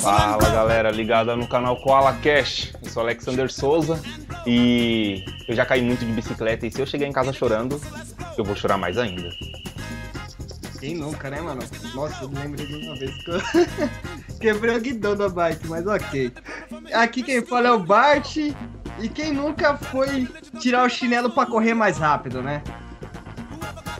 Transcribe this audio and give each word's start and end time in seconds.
Fala 0.00 0.50
galera, 0.50 0.90
ligada 0.90 1.34
no 1.34 1.48
canal 1.48 1.76
Koala 1.78 2.12
Cash. 2.14 2.72
Eu 2.82 2.90
sou 2.90 3.02
Alexander 3.02 3.50
Souza 3.50 4.00
e 4.46 5.24
eu 5.48 5.56
já 5.56 5.64
caí 5.66 5.82
muito 5.82 6.04
de 6.04 6.12
bicicleta 6.12 6.66
e 6.66 6.70
se 6.70 6.80
eu 6.80 6.86
chegar 6.86 7.06
em 7.06 7.12
casa 7.12 7.32
chorando, 7.32 7.80
eu 8.38 8.44
vou 8.44 8.54
chorar 8.54 8.78
mais 8.78 8.98
ainda. 8.98 9.30
Quem 10.84 10.96
nunca, 10.96 11.30
né, 11.30 11.40
mano? 11.40 11.62
Nossa, 11.94 12.24
eu 12.24 12.28
lembro 12.28 12.58
de 12.58 12.74
uma 12.86 12.94
vez 12.94 13.10
que 13.24 13.30
eu 13.30 13.40
quebrei 14.38 14.76
o 14.76 14.80
guidão 14.82 15.16
da 15.16 15.30
bike, 15.30 15.66
mas 15.66 15.86
ok. 15.86 16.30
Aqui 16.92 17.22
quem 17.22 17.40
fala 17.40 17.68
é 17.68 17.72
o 17.72 17.78
Bart. 17.78 18.36
E 18.36 19.08
quem 19.08 19.32
nunca 19.32 19.78
foi 19.78 20.28
tirar 20.60 20.84
o 20.84 20.88
chinelo 20.90 21.30
pra 21.30 21.46
correr 21.46 21.72
mais 21.72 21.96
rápido, 21.96 22.42
né? 22.42 22.62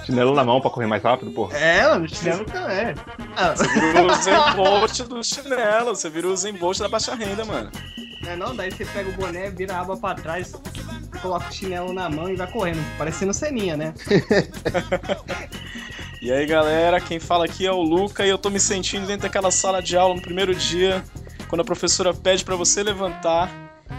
Chinelo 0.04 0.34
na 0.34 0.44
mão 0.44 0.60
pra 0.60 0.68
correr 0.70 0.86
mais 0.86 1.02
rápido, 1.02 1.30
porra. 1.30 1.56
É, 1.56 1.88
mano, 1.88 2.04
o 2.04 2.08
chinelo 2.08 2.44
também. 2.44 2.94
Ah, 3.34 3.54
Virou 3.54 4.06
o 4.06 4.14
Zen 4.16 4.54
Bolt 4.54 5.00
do 5.04 5.24
chinelo, 5.24 5.96
você 5.96 6.10
virou 6.10 6.32
o 6.32 6.36
Zen 6.36 6.52
Bolt 6.52 6.78
da 6.80 6.88
baixa 6.88 7.14
renda, 7.14 7.46
mano. 7.46 7.72
não 8.22 8.30
é 8.30 8.36
não? 8.36 8.54
Daí 8.54 8.70
você 8.70 8.84
pega 8.84 9.08
o 9.08 9.12
boné, 9.14 9.48
vira 9.48 9.74
a 9.74 9.80
aba 9.80 9.96
pra 9.96 10.14
trás, 10.14 10.52
coloca 11.22 11.48
o 11.48 11.52
chinelo 11.52 11.94
na 11.94 12.10
mão 12.10 12.28
e 12.28 12.36
vai 12.36 12.46
correndo, 12.46 12.84
parecendo 12.98 13.32
ceninha, 13.32 13.74
né? 13.74 13.94
E 16.24 16.32
aí, 16.32 16.46
galera, 16.46 16.98
quem 17.00 17.20
fala 17.20 17.44
aqui 17.44 17.66
é 17.66 17.70
o 17.72 17.82
Luca 17.82 18.24
e 18.24 18.30
eu 18.30 18.38
tô 18.38 18.48
me 18.48 18.58
sentindo 18.58 19.06
dentro 19.06 19.24
daquela 19.24 19.50
sala 19.50 19.82
de 19.82 19.94
aula 19.94 20.14
no 20.14 20.22
primeiro 20.22 20.54
dia, 20.54 21.04
quando 21.48 21.60
a 21.60 21.64
professora 21.64 22.14
pede 22.14 22.42
pra 22.42 22.56
você 22.56 22.82
levantar 22.82 23.50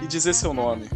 e 0.02 0.08
dizer 0.08 0.34
seu 0.34 0.52
nome. 0.52 0.90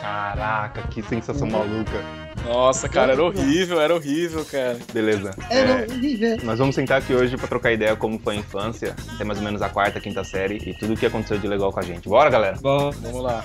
Caraca, 0.00 0.82
que 0.88 1.02
sensação 1.04 1.48
maluca. 1.48 2.02
Nossa, 2.44 2.88
cara, 2.88 3.12
era 3.12 3.22
horrível, 3.22 3.80
era 3.80 3.94
horrível, 3.94 4.44
cara. 4.44 4.76
Beleza. 4.92 5.30
Era 5.48 5.82
É, 5.82 5.86
horrível. 5.88 6.38
nós 6.42 6.58
vamos 6.58 6.74
sentar 6.74 6.98
aqui 6.98 7.14
hoje 7.14 7.36
pra 7.36 7.46
trocar 7.46 7.72
ideia 7.72 7.94
como 7.94 8.18
foi 8.18 8.34
a 8.34 8.38
infância, 8.38 8.94
até 9.14 9.22
mais 9.24 9.38
ou 9.38 9.44
menos 9.44 9.62
a 9.62 9.68
quarta, 9.68 10.00
quinta 10.00 10.24
série 10.24 10.56
e 10.68 10.74
tudo 10.74 10.94
o 10.94 10.96
que 10.96 11.06
aconteceu 11.06 11.38
de 11.38 11.46
legal 11.46 11.72
com 11.72 11.78
a 11.78 11.82
gente. 11.82 12.08
Bora, 12.08 12.28
galera? 12.28 12.56
Bom, 12.60 12.90
Vamos 12.90 13.22
lá. 13.22 13.44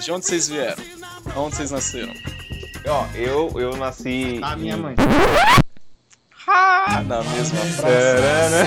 De 0.00 0.10
onde 0.12 0.26
vocês 0.26 0.48
vieram? 0.48 0.82
Aonde 1.34 1.56
vocês 1.56 1.70
nasceram? 1.70 2.12
Ó, 2.86 3.06
eu, 3.14 3.52
eu 3.60 3.76
nasci. 3.76 4.40
a 4.42 4.56
minha 4.56 4.74
em- 4.76 4.80
mãe. 4.80 4.94
Ah, 6.46 7.02
na 7.06 7.22
mesma 7.22 7.60
frase. 7.60 8.66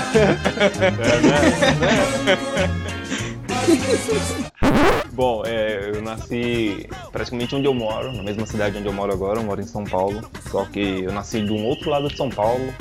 Bom, 5.12 5.42
é, 5.46 5.90
eu 5.94 6.02
nasci 6.02 6.88
praticamente 7.12 7.54
onde 7.54 7.66
eu 7.66 7.74
moro, 7.74 8.12
na 8.12 8.22
mesma 8.22 8.46
cidade 8.46 8.76
onde 8.78 8.86
eu 8.86 8.92
moro 8.92 9.12
agora, 9.12 9.38
eu 9.38 9.44
moro 9.44 9.60
em 9.60 9.66
São 9.66 9.84
Paulo. 9.84 10.28
Só 10.50 10.64
que 10.64 11.02
eu 11.04 11.12
nasci 11.12 11.42
de 11.42 11.52
um 11.52 11.64
outro 11.66 11.90
lado 11.90 12.08
de 12.08 12.16
São 12.16 12.30
Paulo, 12.30 12.72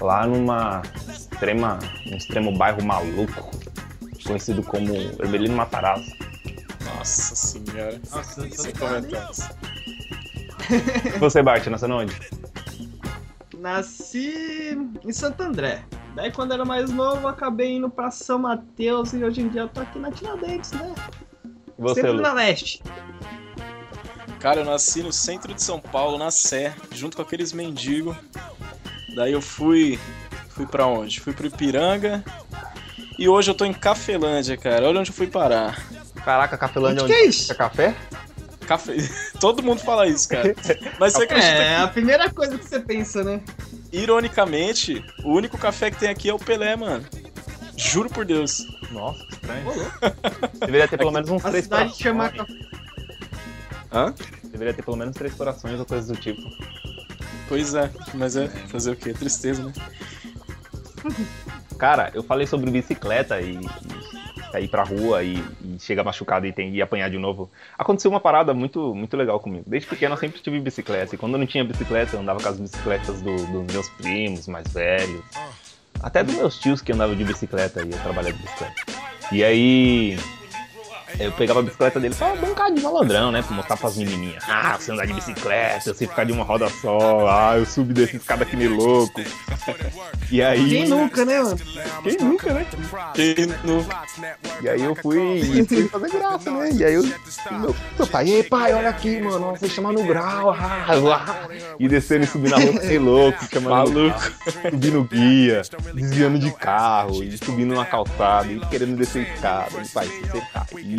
lá 0.00 0.26
numa 0.26 0.82
extrema, 1.08 1.78
um 2.10 2.16
extremo 2.16 2.56
bairro 2.56 2.82
maluco, 2.84 3.50
conhecido 4.24 4.62
como 4.62 4.94
Hermelino 5.20 5.56
Matarazzo. 5.56 6.10
Nossa 7.00 7.34
senhora. 7.34 7.98
Nossa, 8.10 8.50
Sem 8.50 8.74
comentários. 8.74 9.38
E 11.14 11.18
você, 11.18 11.42
Bart, 11.42 11.66
nasceu 11.68 11.88
onde? 11.90 12.14
Nasci 13.58 14.76
em 15.02 15.12
Santo 15.12 15.42
André. 15.42 15.82
Daí 16.14 16.30
quando 16.30 16.52
era 16.52 16.62
mais 16.62 16.90
novo, 16.90 17.22
eu 17.22 17.28
acabei 17.28 17.76
indo 17.76 17.88
pra 17.88 18.10
São 18.10 18.38
Mateus 18.38 19.14
e 19.14 19.24
hoje 19.24 19.40
em 19.40 19.48
dia 19.48 19.62
eu 19.62 19.68
tô 19.70 19.80
aqui 19.80 19.98
na 19.98 20.10
Tiradentes, 20.12 20.72
né? 20.72 20.94
Você, 21.78 22.02
Sempre 22.02 22.16
Lu? 22.16 22.20
na 22.20 22.34
leste. 22.34 22.82
Cara, 24.38 24.60
eu 24.60 24.64
nasci 24.66 25.02
no 25.02 25.12
centro 25.12 25.54
de 25.54 25.62
São 25.62 25.80
Paulo, 25.80 26.18
na 26.18 26.30
Sé, 26.30 26.74
junto 26.92 27.16
com 27.16 27.22
aqueles 27.22 27.54
mendigos. 27.54 28.14
Daí 29.14 29.32
eu 29.32 29.40
fui. 29.40 29.98
Fui 30.50 30.66
pra 30.66 30.86
onde? 30.86 31.18
Fui 31.18 31.32
pro 31.32 31.46
Ipiranga. 31.46 32.22
E 33.20 33.28
hoje 33.28 33.50
eu 33.50 33.54
tô 33.54 33.66
em 33.66 33.72
Cafelândia, 33.74 34.56
cara. 34.56 34.88
Olha 34.88 35.00
onde 35.00 35.10
eu 35.10 35.14
fui 35.14 35.26
parar. 35.26 35.78
Caraca, 36.24 36.56
Cafelândia 36.56 37.04
Onde 37.04 37.12
onde? 37.12 37.20
que 37.22 37.26
é 37.26 37.28
isso? 37.28 37.52
É 37.52 37.54
café? 37.54 37.94
Café. 38.66 38.94
Todo 39.38 39.62
mundo 39.62 39.80
fala 39.80 40.06
isso, 40.06 40.26
cara. 40.26 40.54
Mas 40.98 41.12
você 41.12 41.24
acredita 41.24 41.46
É, 41.52 41.76
a 41.76 41.88
primeira 41.88 42.30
coisa 42.30 42.56
que 42.56 42.64
você 42.66 42.80
pensa, 42.80 43.22
né? 43.22 43.42
que, 43.90 43.98
ironicamente, 43.98 45.04
o 45.22 45.34
único 45.34 45.58
café 45.58 45.90
que 45.90 45.98
tem 45.98 46.08
aqui 46.08 46.30
é 46.30 46.34
o 46.34 46.38
Pelé, 46.38 46.74
mano. 46.76 47.04
Juro 47.76 48.08
por 48.08 48.24
Deus. 48.24 48.66
Nossa, 48.90 49.22
que 49.26 49.34
estranho. 49.34 49.64
Deveria 50.58 50.88
ter 50.88 50.96
pelo 50.96 51.10
menos 51.10 51.28
uns 51.30 51.44
A 51.44 51.50
três 51.50 51.64
cidade 51.64 51.82
corações. 51.92 52.02
chama 52.02 52.28
café. 52.30 52.52
Hã? 53.92 54.14
Deveria 54.44 54.72
ter 54.72 54.82
pelo 54.82 54.96
menos 54.96 55.14
três 55.14 55.34
corações 55.34 55.78
ou 55.78 55.84
coisas 55.84 56.08
do 56.08 56.16
tipo. 56.16 56.40
Pois 57.48 57.74
é, 57.74 57.90
mas 58.14 58.34
é 58.36 58.48
fazer 58.48 58.92
o 58.92 58.96
quê? 58.96 59.12
Tristeza, 59.12 59.62
né? 59.64 59.72
Cara, 61.80 62.10
eu 62.14 62.22
falei 62.22 62.46
sobre 62.46 62.70
bicicleta 62.70 63.40
e, 63.40 63.56
e 63.56 64.52
sair 64.52 64.68
pra 64.68 64.84
rua 64.84 65.22
e, 65.22 65.42
e 65.64 65.78
chegar 65.80 66.04
machucado 66.04 66.46
e, 66.46 66.52
tem, 66.52 66.74
e 66.74 66.82
apanhar 66.82 67.08
de 67.08 67.16
novo. 67.18 67.50
Aconteceu 67.78 68.10
uma 68.10 68.20
parada 68.20 68.52
muito, 68.52 68.94
muito 68.94 69.16
legal 69.16 69.40
comigo. 69.40 69.64
Desde 69.66 69.88
pequeno 69.88 70.12
eu 70.14 70.18
sempre 70.18 70.40
tive 70.42 70.60
bicicleta. 70.60 71.14
E 71.14 71.18
quando 71.18 71.32
eu 71.32 71.38
não 71.38 71.46
tinha 71.46 71.64
bicicleta, 71.64 72.16
eu 72.16 72.20
andava 72.20 72.38
com 72.40 72.48
as 72.50 72.60
bicicletas 72.60 73.22
do- 73.22 73.46
dos 73.46 73.72
meus 73.72 73.88
primos 73.88 74.46
mais 74.46 74.68
velhos. 74.72 75.22
Até 76.02 76.22
dos 76.22 76.34
meus 76.34 76.58
tios 76.58 76.82
que 76.82 76.92
andavam 76.92 77.16
de 77.16 77.24
bicicleta 77.24 77.80
e 77.82 77.90
eu 77.90 77.98
trabalhava 77.98 78.32
de 78.36 78.42
bicicleta. 78.42 78.74
E 79.32 79.42
aí. 79.42 80.18
Eu 81.18 81.32
pegava 81.32 81.60
a 81.60 81.62
bicicleta 81.62 82.00
dele 82.00 82.14
só 82.14 82.32
um 82.32 82.36
bocado 82.36 82.74
de 82.74 82.82
malandrão, 82.82 83.32
né? 83.32 83.42
Pra 83.42 83.56
mostrar 83.56 83.76
pras 83.76 83.96
menininhas. 83.96 84.42
Ah, 84.48 84.76
você 84.78 84.92
andar 84.92 85.06
de 85.06 85.12
bicicleta, 85.12 85.90
eu 85.90 85.94
sei 85.94 86.06
ficar 86.06 86.24
de 86.24 86.32
uma 86.32 86.44
roda 86.44 86.68
só. 86.68 87.26
Ah, 87.28 87.56
eu 87.56 87.66
subi 87.66 87.92
desse 87.92 88.16
escada 88.16 88.44
que 88.44 88.56
nem 88.56 88.68
louco. 88.68 89.20
E 90.30 90.42
aí. 90.42 90.68
Quem 90.68 90.88
nunca, 90.88 91.24
né, 91.24 91.40
mano? 91.40 91.58
Quem 92.02 92.16
nunca, 92.18 92.52
né? 92.52 92.66
Quem 93.14 93.34
no... 93.64 93.86
E 94.62 94.68
aí 94.68 94.82
eu 94.82 94.94
fui, 94.94 95.38
e 95.38 95.64
fui 95.64 95.88
fazer 95.88 96.10
graça, 96.10 96.50
né? 96.50 96.70
E 96.72 96.84
aí 96.84 96.94
eu. 96.94 97.02
Meu, 97.50 97.74
meu 97.98 98.06
pai, 98.06 98.28
ei 98.28 98.42
pai, 98.42 98.72
olha 98.72 98.88
aqui, 98.88 99.20
mano, 99.20 99.56
você 99.56 99.68
chama 99.68 99.92
no 99.92 100.04
grau. 100.04 100.50
Ah, 100.50 100.86
ah. 100.88 101.48
E 101.78 101.88
descendo 101.88 102.24
e 102.24 102.26
subindo 102.26 102.54
a 102.54 102.58
rua, 102.58 102.80
sei 102.80 102.98
louco, 102.98 103.44
chamando 103.50 103.70
Maluco. 103.70 104.32
subindo 104.70 105.04
guia, 105.04 105.62
desviando 105.94 106.38
de 106.38 106.50
carro, 106.52 107.22
e 107.22 107.36
subindo 107.38 107.74
na 107.74 107.84
calçada, 107.84 108.52
e 108.52 108.60
querendo 108.66 108.96
descer 108.96 109.26
escada. 109.28 109.70
E 109.82 109.88
pai, 109.88 110.06
você 110.06 110.42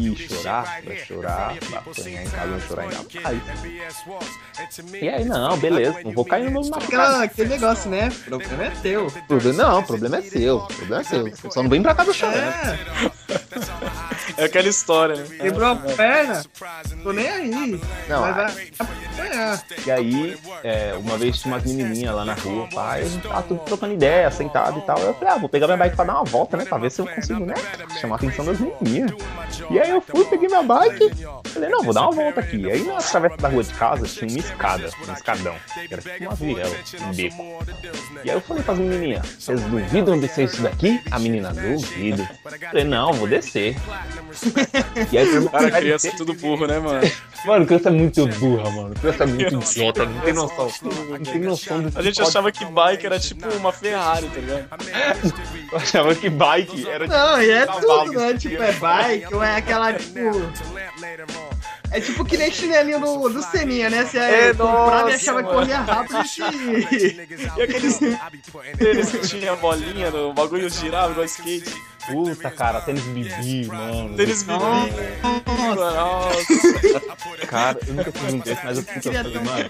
cair, 0.10 0.18
chorar, 0.30 0.82
vai 0.84 0.98
chorar, 0.98 1.56
vai 1.70 1.80
apanhar 1.80 2.24
em 2.24 2.30
casa, 2.30 2.48
vai 2.48 2.62
chorar 2.62 2.82
ainda 2.84 2.98
mais. 3.22 3.42
E 5.02 5.10
aí, 5.10 5.26
não, 5.26 5.58
beleza, 5.58 6.00
não 6.04 6.12
vou 6.12 6.26
cair 6.26 6.46
no 6.46 6.52
meu 6.52 6.70
machucado. 6.70 7.24
Aquele 7.24 7.50
negócio, 7.50 7.90
né? 7.90 8.10
O 8.10 8.30
problema 8.30 8.64
é 8.66 8.70
teu. 8.82 9.08
Problema- 9.28 9.64
Não, 9.64 9.80
o 9.80 9.84
problema 9.84 10.18
é 10.18 10.22
seu, 10.22 10.58
o 10.58 10.68
problema 10.68 11.02
é 11.02 11.04
seu. 11.04 11.34
Só 11.52 11.62
não 11.64 11.70
vem 11.70 11.82
pra 11.82 11.94
casa 11.96 12.14
chorando. 12.14 12.38
É, 12.38 12.80
É 14.38 14.46
aquela 14.46 14.68
história, 14.68 15.16
né? 15.16 15.26
quebrou 15.40 15.70
a 15.70 15.76
perna, 15.76 16.44
tô 17.04 17.12
nem 17.12 17.28
aí. 17.28 17.82
Não, 18.08 18.22
Mas 18.22 18.36
vai 18.36 18.72
apanhar. 18.80 19.64
E 19.86 19.92
aí, 19.92 20.38
é, 20.64 20.94
uma 20.98 21.18
vez 21.18 21.40
tinha 21.40 21.54
umas 21.54 21.64
menininhas 21.64 22.14
lá 22.16 22.26
na 22.26 22.34
rua, 22.34 22.68
pai, 22.74 23.02
a 23.02 23.06
gente 23.06 23.28
tava 23.28 23.44
tudo 23.44 23.62
trocando 23.62 23.94
ideia, 23.94 24.30
sentado 24.32 24.80
e 24.80 24.82
tal. 24.82 24.98
Eu 25.00 25.14
falei, 25.14 25.34
ah, 25.34 25.38
vou 25.38 25.50
pegar 25.50 25.68
minha 25.68 25.78
bike 25.78 25.96
pra 25.96 26.06
dar 26.06 26.16
uma 26.16 26.24
volta, 26.24 26.58
né? 26.58 26.66
Pra 26.66 26.78
ver 26.78 26.92
se 26.92 27.02
eu 27.02 27.08
consigo, 27.08 27.46
né? 27.46 27.54
Chamar 28.00 28.16
a 28.16 28.18
atenção 28.18 28.46
das 28.46 28.60
menininhas. 28.60 29.12
E 29.70 29.80
aí 29.80 29.90
eu 29.90 30.02
fui, 30.02 30.26
peguei 30.26 30.48
minha 30.48 30.64
bike, 30.64 31.12
falei, 31.46 31.70
não, 31.70 31.84
vou 31.84 31.94
dar 31.94 32.02
uma 32.04 32.12
volta 32.12 32.40
aqui. 32.40 32.70
Aí 32.70 32.84
na 32.84 32.98
travessa 32.98 33.38
da 33.38 33.50
rua 33.50 33.64
de 33.64 33.74
casa 33.74 34.06
tinha 34.06 34.30
uma 34.30 34.40
escada, 34.40 34.90
um 35.08 35.14
escadão. 35.14 35.56
Era 35.90 36.02
tipo 36.02 36.24
uma 36.24 36.36
viela, 36.36 36.76
um 37.02 37.14
beco. 37.16 37.66
E 38.24 38.30
aí 38.30 38.36
eu 38.36 38.42
falei 38.42 38.64
pras 38.64 38.78
menininhas, 38.78 39.26
vocês 39.40 39.62
duvidam 39.62 40.16
de 40.16 40.22
descer 40.22 40.46
isso 40.46 40.62
daqui? 40.62 41.02
A 41.10 41.20
menina, 41.20 41.54
duvido. 41.54 42.28
Falei, 42.70 42.84
não, 42.84 43.14
vou 43.14 43.28
descer. 43.28 43.76
E 45.12 45.18
aí, 45.18 45.50
Cara, 45.50 45.72
criança 45.72 46.08
é 46.08 46.12
tudo 46.12 46.34
burro, 46.34 46.68
né, 46.68 46.80
mano? 46.80 47.12
Mano, 47.46 47.66
criança 47.66 47.90
é 47.90 47.92
muito 47.92 48.28
burra, 48.28 48.70
mano. 48.70 48.94
Criança 48.96 49.24
é 49.24 49.28
muito 49.28 49.56
idiota, 49.56 50.06
não 50.06 50.22
tem 50.22 50.34
noção. 50.34 50.72
Não 51.10 51.20
tem 51.20 51.40
noção 51.42 51.82
do 51.82 52.00
A 52.00 52.02
gente 52.02 52.22
achava 52.22 52.52
que 52.52 52.66
bike 52.66 53.06
era 53.06 53.20
tipo 53.20 53.48
uma 53.56 53.72
Ferrari, 53.72 54.28
tá 54.28 54.40
ligado? 54.40 54.68
Eu 55.72 55.78
achava 55.78 56.16
que 56.16 56.30
bike 56.30 56.88
era 56.88 57.06
tipo. 57.06 57.18
Não, 57.18 57.42
e 57.42 57.50
é 57.50 57.66
tudo, 57.66 58.12
né? 58.14 58.34
Tipo, 58.36 58.62
é 58.64 58.72
bike, 58.74 59.34
ou 59.34 59.44
é 59.44 59.56
aquela, 59.58 59.94
tipo... 59.94 60.20
É 61.94 62.00
tipo 62.00 62.24
que 62.24 62.38
nem 62.38 62.50
chinelinho 62.50 63.02
do, 63.02 63.28
do 63.28 63.42
Seninha, 63.44 63.90
né? 63.90 64.06
Você 64.06 64.18
É, 64.18 64.54
comprava 64.54 65.12
e 65.12 65.14
achava 65.14 65.44
que 65.44 65.50
corria 65.50 65.80
rápido 65.80 66.20
e... 66.54 67.28
E 67.58 67.62
aqueles 67.62 68.00
tênis 68.78 69.12
que 69.12 69.28
tinha 69.28 69.56
bolinha, 69.58 70.10
no 70.10 70.34
bagulho 70.34 70.70
girava 70.70 71.12
igual 71.12 71.26
skate. 71.26 71.74
Puta, 72.12 72.52
cara, 72.52 72.82
tênis 72.82 73.04
bibi, 73.04 73.68
mano. 73.68 74.16
Tênis 74.16 74.44
bibi. 74.44 74.60
Nossa. 75.76 77.48
Cara, 77.48 77.80
eu 77.88 77.94
nunca 77.94 78.12
tive 78.12 78.34
um 78.34 78.40
desse, 78.40 78.66
mas 78.66 78.78
eu 78.78 78.84
eu 78.84 79.14
falei, 79.14 79.40
mano. 79.40 79.70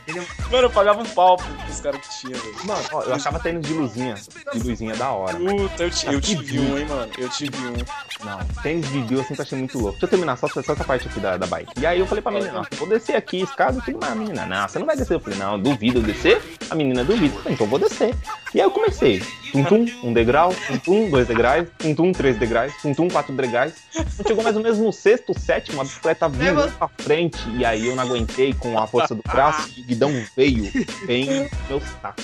Mano, 0.52 0.64
eu 0.64 0.70
pagava 0.70 1.02
um 1.02 1.06
pau 1.06 1.38
pros 1.38 1.80
caras 1.80 2.02
que 2.02 2.20
tinha, 2.20 2.38
velho. 2.38 2.56
Mano, 2.66 2.84
ó, 2.92 3.02
eu 3.04 3.14
achava 3.14 3.40
tênis 3.40 3.66
de 3.66 3.74
luzinha. 3.74 4.16
De 4.54 4.60
luzinha 4.60 4.96
da 4.96 5.12
hora. 5.12 5.38
Puta, 5.38 5.84
eu, 5.84 6.14
eu 6.14 6.22
tive 6.22 6.60
um, 6.60 6.78
hein, 6.78 6.86
mano. 6.86 7.12
Eu 7.18 7.30
tive 7.30 7.58
um. 7.58 8.26
Não, 8.26 8.40
tênis 8.62 8.88
bibi 8.88 9.16
eu 9.16 9.24
sempre 9.24 9.42
achei 9.42 9.58
muito 9.58 9.78
louco. 9.78 9.94
Deixa 9.94 10.06
eu 10.06 10.10
terminar 10.10 10.38
só, 10.38 10.48
só 10.48 10.60
essa 10.60 10.76
parte 10.84 11.08
aqui 11.08 11.20
da, 11.20 11.38
da 11.38 11.48
bike. 11.48 11.74
E 11.80 11.86
aí 11.86 12.00
eu 12.00 12.08
falei 12.08 12.22
pra 12.22 12.32
menina, 12.32 12.52
não, 12.52 12.66
vou 12.78 12.88
descer 12.88 13.16
aqui, 13.16 13.42
escada 13.42 13.80
e 13.80 13.82
tudo 13.82 14.00
mais. 14.00 14.14
A 14.14 14.16
menina, 14.16 14.46
não, 14.46 14.68
você 14.68 14.80
não 14.80 14.86
vai 14.86 14.96
descer. 14.96 15.16
Eu 15.16 15.20
falei, 15.20 15.40
não, 15.40 15.60
duvido 15.60 16.00
eu 16.00 16.04
descer. 16.04 16.42
A 16.70 16.76
menina 16.76 17.04
duvida. 17.04 17.36
Eu 17.36 17.42
falei, 17.42 17.54
então 17.54 17.66
eu 17.66 17.70
vou 17.70 17.80
descer. 17.80 18.16
E 18.54 18.60
aí 18.60 18.66
eu 18.66 18.72
comecei. 18.72 19.22
Tum 19.52 19.64
tum, 19.66 19.86
um 20.04 20.14
degrau, 20.14 20.54
tum 20.68 20.78
tum, 20.78 21.10
dois 21.10 21.28
degraus, 21.28 21.68
tum 21.78 21.94
tum, 21.94 22.12
três 22.12 22.38
degraus, 22.38 22.72
tum 22.82 22.94
tum, 22.94 23.10
quatro 23.10 23.34
degraus. 23.36 23.74
Quando 23.94 24.28
chegou 24.28 24.44
mais 24.44 24.56
ou 24.56 24.64
menos 24.64 24.78
no 24.80 24.92
sexto, 24.94 25.38
sétimo, 25.38 25.82
a 25.82 25.84
bicicleta 25.84 26.28
vindo 26.30 26.44
Leva- 26.56 26.68
pra 26.78 26.88
frente. 27.04 27.38
E 27.58 27.66
aí 27.66 27.88
eu 27.88 27.96
não 27.96 28.04
aguentei 28.04 28.54
com 28.54 28.78
a 28.80 28.88
força 28.88 29.14
do 29.16 29.22
braço. 29.24 29.70
E 29.78 29.82
o 29.82 29.86
guidão 29.86 30.12
veio 30.36 30.72
bem 31.06 31.26
no 31.26 31.50
meu 31.70 31.82
saco. 32.02 32.22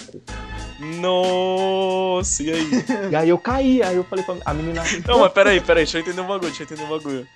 Nossa, 0.79 2.43
e 2.43 2.51
aí? 2.51 2.69
E 3.11 3.15
aí 3.15 3.29
eu 3.29 3.37
caí. 3.37 3.81
Aí 3.83 3.95
eu 3.95 4.03
falei 4.03 4.23
pra 4.23 4.35
a 4.45 4.53
menina. 4.53 4.83
Não, 5.07 5.19
mas 5.19 5.31
peraí, 5.33 5.59
peraí, 5.59 5.83
deixa 5.83 5.97
eu 5.97 6.01
entender 6.01 6.21
um 6.21 6.27
bagulho, 6.27 6.49
deixa 6.51 6.63
eu 6.63 6.65
entender 6.65 6.83
um 6.83 6.97
bagulho. 6.97 7.27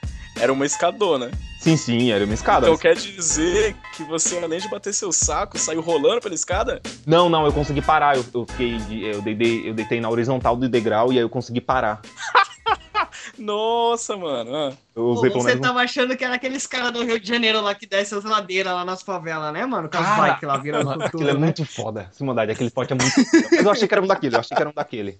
Era 0.42 0.52
uma 0.52 0.66
escadona. 0.66 1.30
Sim, 1.60 1.78
sim, 1.78 2.12
era 2.12 2.26
uma 2.26 2.34
escada. 2.34 2.66
Então 2.66 2.76
quer 2.78 2.96
dizer 2.96 3.76
que 3.96 4.04
você, 4.04 4.40
além 4.40 4.60
de 4.60 4.68
bater 4.68 4.92
seu 4.92 5.12
saco, 5.12 5.60
saiu 5.60 5.80
rolando 5.82 6.20
pela 6.20 6.34
escada? 6.34 6.82
Não, 7.06 7.30
não, 7.30 7.46
eu 7.46 7.54
consegui 7.54 7.82
parar. 7.82 8.18
Eu, 8.18 8.26
eu 8.34 8.46
fiquei. 8.48 8.78
de- 8.80 9.06
Eu 9.06 9.22
deitei, 9.22 9.70
eu 9.70 9.74
deitei 9.76 10.02
na 10.02 10.10
horizontal 10.10 10.56
do 10.56 10.68
degrau 10.68 11.14
e 11.14 11.18
aí 11.18 11.24
eu 11.24 11.30
consegui 11.30 11.62
parar. 11.62 12.02
Nossa, 13.38 14.18
mano. 14.18 14.56
ah. 14.56 14.74
Eu 14.96 15.04
Pô, 15.16 15.30
você 15.30 15.54
um- 15.54 15.62
tava 15.62 15.80
achando 15.82 16.16
que 16.18 16.24
era 16.24 16.36
aqueles 16.36 16.66
caras 16.68 16.92
do 16.92 17.04
Rio 17.04 17.20
de 17.20 17.28
Janeiro 17.28 17.62
lá 17.62 17.74
que 17.76 17.86
descem 17.86 18.18
as 18.18 18.24
ladeiras 18.24 18.74
lá 18.74 18.84
nas 18.86 19.02
favelas, 19.04 19.54
né, 19.54 19.66
mano? 19.66 19.90
Com 19.90 19.98
as 19.98 20.04
Cara, 20.06 20.22
bikes 20.34 20.48
lá 20.48 20.58
virando 20.58 20.86
Mano, 20.90 20.98
tudo. 21.12 21.24
Aquilo 21.24 21.30
é 21.30 21.34
muito 21.34 21.66
foda. 21.66 22.10
Se 22.12 22.24
maldade, 22.24 22.52
aquele 22.52 22.70
pote 22.70 22.94
é 22.94 22.96
muito. 22.96 23.14
Mas 23.52 23.64
eu 23.66 23.72
achei 23.72 23.88
que 23.88 23.94
era 23.94 24.02
um 24.04 24.08
daquele, 24.08 24.36
eu 24.36 24.40
achei 24.40 24.56
que 24.56 24.62
era 24.62 24.70
um 24.70 24.74
daquele. 24.74 25.20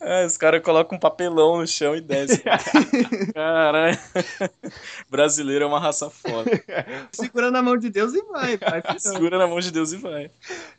É, 0.00 0.24
os 0.24 0.36
caras 0.36 0.62
colocam 0.62 0.96
um 0.96 1.00
papelão 1.00 1.58
no 1.58 1.66
chão 1.66 1.94
e 1.94 2.00
descem. 2.00 2.42
Caralho. 3.34 3.98
Brasileiro 5.10 5.64
é 5.64 5.66
uma 5.66 5.78
raça 5.78 6.08
foda. 6.08 6.50
Segurando 7.12 7.56
a 7.56 7.62
mão 7.62 7.76
de 7.76 7.90
Deus 7.90 8.14
e 8.14 8.22
vai, 8.22 8.56
vai. 8.56 8.82
Segura 8.98 9.38
na 9.38 9.46
mão 9.46 9.60
de 9.60 9.70
Deus 9.70 9.92
e 9.92 9.96
vai. 9.96 10.30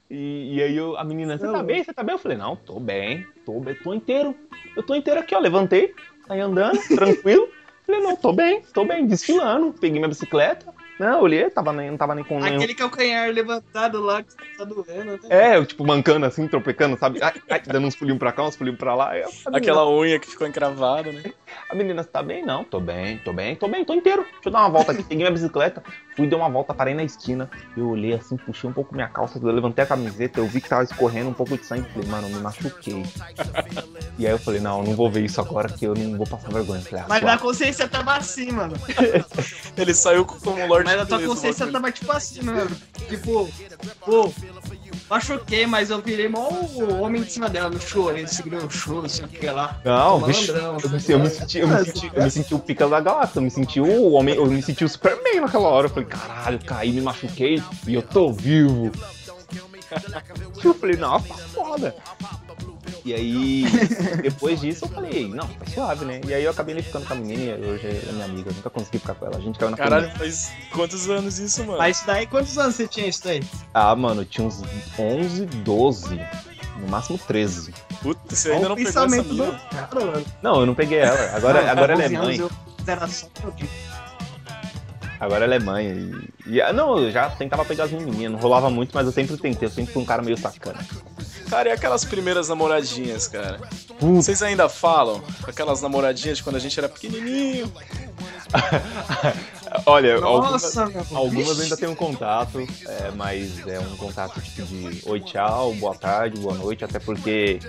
E, 0.10 0.56
e 0.56 0.64
aí 0.64 0.76
eu, 0.76 0.98
a 0.98 1.04
menina, 1.04 1.38
você 1.38 1.48
tá 1.48 1.62
bem? 1.62 1.84
Você 1.84 1.94
tá 1.94 2.02
bem? 2.02 2.14
Eu 2.14 2.20
falei, 2.20 2.38
não, 2.38 2.56
tô 2.56 2.80
bem, 2.80 3.28
tô 3.46 3.60
bem, 3.60 3.76
tô 3.76 3.94
inteiro. 3.94 4.36
Eu 4.76 4.82
tô 4.82 4.96
inteiro 4.96 5.20
aqui, 5.20 5.36
ó. 5.36 5.40
Levantei, 5.40 5.94
saí 6.28 6.40
andando, 6.40 6.80
tranquilo. 6.96 7.48
Falei, 7.86 8.02
não, 8.02 8.16
tô 8.16 8.34
bem, 8.34 8.62
tô 8.74 8.86
bem, 8.86 9.06
desfilando. 9.06 9.74
Peguei 9.74 10.00
minha 10.00 10.10
bicicleta. 10.10 10.74
Não, 11.00 11.22
olhei, 11.22 11.50
tava 11.50 11.72
nem, 11.72 11.92
não 11.92 11.98
tava 11.98 12.14
nem 12.14 12.26
com 12.26 12.42
nenhum. 12.42 12.58
Aquele 12.58 12.76
calcanhar 12.76 13.32
levantado 13.32 14.02
lá 14.02 14.22
que 14.22 14.36
tá 14.58 14.66
doendo. 14.66 15.14
Né? 15.14 15.20
É, 15.30 15.56
eu, 15.56 15.66
tipo, 15.66 15.88
mancando 15.88 16.26
assim, 16.26 16.46
tropecando, 16.46 16.98
sabe? 16.98 17.24
Ai, 17.24 17.34
ai, 17.50 17.62
dando 17.66 17.88
uns 17.88 17.96
pulinhos 17.96 18.20
pra 18.20 18.34
cá, 18.34 18.44
uns 18.44 18.58
pulinhos 18.58 18.78
pra 18.78 18.94
lá. 18.94 19.12
Menina, 19.14 19.30
Aquela 19.58 19.90
unha 19.90 20.20
que 20.20 20.28
ficou 20.28 20.46
encravada, 20.46 21.10
né? 21.10 21.24
A 21.70 21.76
menina, 21.76 22.04
você 22.04 22.10
tá 22.10 22.22
bem? 22.22 22.46
Não, 22.46 22.66
tô 22.66 22.82
bem, 22.82 23.18
tô 23.20 23.32
bem, 23.32 23.56
tô 23.56 23.70
bem, 23.70 23.86
tô 23.86 23.94
inteiro. 23.94 24.24
Deixa 24.24 24.50
eu 24.50 24.52
dar 24.52 24.60
uma 24.60 24.70
volta 24.70 24.92
aqui. 24.92 25.04
Peguei 25.04 25.20
minha 25.20 25.32
bicicleta, 25.32 25.82
fui 26.20 26.28
dar 26.28 26.36
uma 26.36 26.50
volta, 26.50 26.74
parei 26.74 26.94
na 26.94 27.04
esquina. 27.04 27.50
Eu 27.78 27.92
olhei 27.92 28.14
assim, 28.14 28.36
puxei 28.36 28.70
um 28.70 28.74
pouco 28.74 28.94
minha 28.94 29.08
calça, 29.08 29.40
eu 29.42 29.52
levantei 29.52 29.86
a 29.86 29.88
camiseta, 29.88 30.42
eu 30.42 30.46
vi 30.46 30.60
que 30.60 30.68
tava 30.68 30.84
escorrendo 30.84 31.30
um 31.30 31.34
pouco 31.34 31.58
de 31.58 31.66
sangue. 31.66 31.88
Falei, 31.94 32.10
mano, 32.10 32.28
me 32.28 32.42
machuquei. 32.42 33.06
E 34.18 34.28
aí 34.28 34.34
eu 34.34 34.38
falei, 34.38 34.60
não, 34.60 34.80
eu 34.80 34.88
não 34.88 34.96
vou 34.96 35.10
ver 35.10 35.24
isso 35.24 35.40
agora, 35.40 35.70
que 35.70 35.86
eu 35.86 35.96
não 35.96 36.18
vou 36.18 36.28
passar 36.28 36.52
vergonha. 36.52 36.82
Falei, 36.82 37.06
ah, 37.06 37.06
Mas 37.08 37.22
na 37.22 37.38
consciência 37.38 37.88
tava 37.88 38.18
assim, 38.18 38.52
mano. 38.52 38.74
Ele 39.78 39.94
saiu 39.94 40.26
como 40.26 40.60
um 40.60 40.68
Lorde 40.68 40.90
Mas 40.90 41.00
a 41.00 41.06
tua 41.06 41.26
consciência 41.26 41.66
uma 41.66 41.72
tava 41.72 41.92
tipo 41.92 42.12
assim, 42.12 42.42
mano. 42.42 42.70
Tipo, 43.08 43.50
pô, 44.02 44.34
machuquei, 45.10 45.66
mas 45.66 45.90
eu 45.90 46.02
virei 46.02 46.28
mó 46.28 46.50
o 46.50 47.02
homem 47.02 47.24
de 47.24 47.32
cima 47.32 47.50
dela 47.50 47.70
no 47.70 47.80
choro. 47.82 48.18
Ele 48.18 48.28
segurou 48.28 48.66
o 48.66 48.70
choro, 48.70 49.02
não 49.04 49.10
sei 49.10 49.26
o 49.26 49.28
que 49.28 49.46
lá. 49.48 49.80
Não, 49.84 50.20
vixe, 50.22 50.52
malandrão. 50.52 50.78
eu 50.84 50.90
me, 50.90 51.04
eu 51.08 51.20
me 51.20 51.30
senti, 51.30 51.60
eu 51.60 51.68
me 51.68 51.86
senti, 51.86 52.12
eu 52.14 52.24
me 52.24 52.32
senti 52.32 52.56
o 52.56 52.60
pica 52.60 52.88
da 52.88 53.00
galáxia, 53.00 53.40
eu 53.40 53.44
me 53.44 53.52
senti 53.52 53.80
o 53.80 54.12
homem, 54.12 54.36
eu 54.36 54.46
me 54.46 54.62
senti 54.62 54.84
o 54.86 54.90
Superman 54.90 55.42
naquela 55.42 55.68
hora. 55.68 55.88
Eu 55.88 55.90
falei, 55.90 56.08
caralho, 56.08 56.60
caí, 56.64 56.92
me 56.92 57.02
machuquei 57.02 57.62
e 57.88 57.94
eu 57.94 58.02
tô 58.02 58.32
vivo. 58.32 58.92
Eu 60.64 60.74
falei, 60.76 60.98
não, 60.98 61.20
tá 61.20 61.36
foda. 61.36 61.96
E 63.10 63.14
aí, 63.16 63.64
depois 64.22 64.62
disso, 64.62 64.86
eu 64.86 64.90
falei, 64.90 65.28
não, 65.28 65.48
tá 65.48 65.66
suave, 65.74 66.06
né? 66.06 66.22
E 66.28 66.32
aí 66.32 66.44
eu 66.44 66.52
acabei 66.52 66.80
ficando 66.80 67.08
com 67.08 67.14
a 67.14 67.16
menina 67.16 67.58
e 67.58 67.68
hoje 67.68 67.88
é 67.88 68.12
minha 68.12 68.26
amiga, 68.26 68.52
eu 68.52 68.54
nunca 68.54 68.70
consegui 68.70 69.00
ficar 69.00 69.16
com 69.16 69.26
ela. 69.26 69.38
A 69.38 69.40
gente 69.42 69.58
caiu 69.58 69.72
na 69.72 69.78
Caralho, 69.78 70.12
faz 70.12 70.52
quantos 70.72 71.10
anos 71.10 71.40
isso, 71.40 71.66
mano? 71.66 71.80
Mas 71.80 71.98
isso 71.98 72.06
daí, 72.06 72.28
quantos 72.28 72.56
anos 72.60 72.76
você 72.76 72.88
tinha 72.88 73.08
isso 73.08 73.24
daí? 73.24 73.42
Ah, 73.74 73.96
mano, 73.96 74.22
eu 74.22 74.26
tinha 74.26 74.46
uns 74.46 74.62
11, 75.00 75.48
12, 75.48 76.22
no 76.82 76.88
máximo 76.88 77.18
13. 77.18 77.74
Puta, 78.00 78.36
você 78.36 78.52
ainda 78.52 78.70
não 78.70 78.76
pegou 78.76 78.90
essa 78.92 79.02
pensamento 79.02 79.34
mina. 79.34 79.46
do 79.54 79.70
cara, 79.70 80.06
mano. 80.06 80.26
Não, 80.44 80.60
eu 80.60 80.66
não 80.68 80.76
peguei 80.76 81.00
ela. 81.00 81.36
Agora, 81.36 81.72
agora 81.72 81.94
ela 81.94 82.04
é 82.04 82.06
11 82.06 82.16
anos 82.16 82.28
mãe. 82.28 82.38
eu 82.38 82.52
era 82.86 83.08
só 83.08 83.28
pra 83.34 83.48
ouvir. 83.48 83.70
Agora 85.20 85.46
ela 85.46 85.56
é 85.56 85.60
mãe. 85.60 86.12
E, 86.46 86.58
e- 86.58 86.62
ah, 86.62 86.72
não, 86.72 87.00
eu 87.00 87.12
já 87.12 87.28
tentava 87.32 87.66
pegar 87.66 87.86
as 87.86 87.92
menininhas, 87.92 88.32
não 88.32 88.40
rolava 88.40 88.70
muito, 88.70 88.92
mas 88.94 89.08
eu 89.08 89.12
sempre 89.12 89.36
tentei, 89.36 89.68
eu 89.68 89.72
sempre 89.72 89.92
fui 89.92 90.04
um 90.04 90.06
cara 90.06 90.22
meio 90.22 90.38
sacana. 90.38 90.80
Cara, 91.50 91.70
e 91.70 91.72
aquelas 91.72 92.06
primeiras 92.06 92.48
namoradinhas, 92.50 93.28
cara? 93.28 93.60
Vocês 94.00 94.42
ainda 94.44 94.70
falam? 94.70 95.22
Aquelas 95.48 95.82
namoradinhas 95.82 96.38
de 96.38 96.44
quando 96.44 96.58
a 96.58 96.60
gente 96.60 96.78
era 96.80 96.88
pequenininho? 96.88 97.72
Olha, 99.86 100.16
algumas, 100.16 100.76
Nossa, 100.76 100.84
algumas 101.14 101.58
eu 101.58 101.64
ainda 101.64 101.78
tenho 101.78 101.92
um 101.92 101.96
contato, 101.96 102.60
é, 102.88 103.12
mas 103.16 103.66
é 103.68 103.80
um 103.80 103.96
contato 103.98 104.42
tipo 104.42 104.64
de 104.64 105.02
oi, 105.06 105.20
tchau, 105.22 105.74
boa 105.76 105.94
tarde, 105.96 106.40
boa 106.40 106.56
noite, 106.56 106.84
até 106.84 106.98
porque 107.00 107.60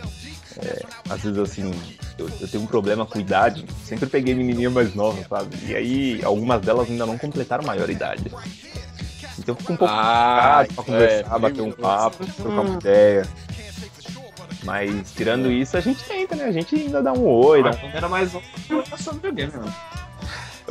é, 0.57 0.83
às 1.09 1.23
vezes 1.23 1.39
assim, 1.39 1.75
eu, 2.19 2.31
eu 2.41 2.49
tenho 2.49 2.63
um 2.63 2.67
problema 2.67 3.05
com 3.05 3.19
idade, 3.21 3.67
sempre 3.85 4.07
peguei 4.09 4.35
menininha 4.35 4.71
mais 4.71 4.95
nova, 4.95 5.23
sabe? 5.29 5.57
E 5.67 5.75
aí 5.77 6.21
algumas 6.25 6.61
delas 6.63 6.89
ainda 6.89 7.05
não 7.05 7.19
completaram 7.19 7.65
maior 7.65 7.89
idade. 7.91 8.33
Então 9.39 9.55
eu 9.55 9.57
fico 9.57 9.73
um 9.73 9.77
pouco 9.77 9.93
Ah, 9.95 10.65
complicado 10.67 10.75
pra 10.75 10.85
conversar, 10.85 11.39
bater 11.39 11.63
um 11.63 11.73
papo, 11.73 12.27
trocar 12.27 12.61
uma 12.61 12.75
ideia. 12.77 13.29
Mas 14.71 15.11
tirando 15.11 15.51
isso, 15.51 15.77
a 15.77 15.81
gente 15.81 16.05
tenta, 16.05 16.37
né? 16.37 16.45
A 16.45 16.53
gente 16.53 16.77
ainda 16.77 17.03
dá 17.03 17.13
um 17.13 17.27
oi, 17.27 17.61
dá 17.61 17.71
um... 17.71 17.77
Quando 17.77 17.93
era 17.93 18.09
mais 18.09 18.33
eu 18.33 18.41
era 18.71 18.97
só 18.97 19.11
videogame, 19.11 19.51
mano. 19.53 19.75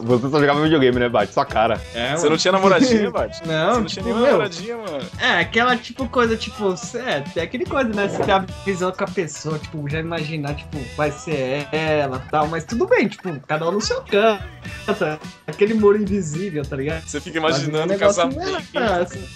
Você 0.04 0.30
só 0.30 0.40
jogava 0.40 0.62
videogame, 0.62 1.00
né, 1.00 1.10
Bate? 1.10 1.34
Sua 1.34 1.46
cara. 1.46 1.80
É, 1.94 2.16
Você 2.16 2.30
não 2.30 2.38
tinha 2.38 2.52
namoradinha, 2.52 3.10
Bart? 3.12 3.34
Você 3.34 3.46
Não, 3.46 3.80
não 3.82 3.86
tinha 3.86 4.04
tipo, 4.04 4.06
nenhuma 4.06 4.28
namoradinha, 4.28 4.78
mano. 4.78 5.06
É, 5.20 5.40
aquela 5.40 5.76
tipo 5.78 6.08
coisa, 6.10 6.36
tipo, 6.36 6.76
é, 6.96 7.22
tem 7.22 7.44
aquele 7.44 7.66
coisa, 7.66 7.90
né? 7.90 8.08
Você 8.08 8.24
tem 8.24 8.34
a 8.34 8.46
visão 8.66 8.92
com 8.92 9.04
a 9.04 9.08
pessoa, 9.08 9.60
tipo, 9.60 9.90
já 9.90 10.00
imaginar, 10.00 10.56
tipo, 10.56 10.78
vai 10.96 11.12
ser 11.12 11.68
ela 11.72 12.20
tal, 12.32 12.48
mas 12.48 12.64
tudo 12.66 12.88
bem, 12.88 13.08
tipo, 13.08 13.40
cada 13.48 13.68
um 13.68 13.72
no 13.72 13.82
seu 13.82 14.02
canto. 14.02 14.44
Aquele 15.48 15.74
muro 15.74 16.02
invisível, 16.02 16.64
tá 16.64 16.76
ligado? 16.76 17.04
Você 17.08 17.20
fica 17.22 17.38
imaginando 17.38 17.84
o 17.84 17.88
negócio 17.88 18.24
casamento. 18.24 18.68
não 18.74 18.82
é 18.84 19.02
assim. 19.02 19.28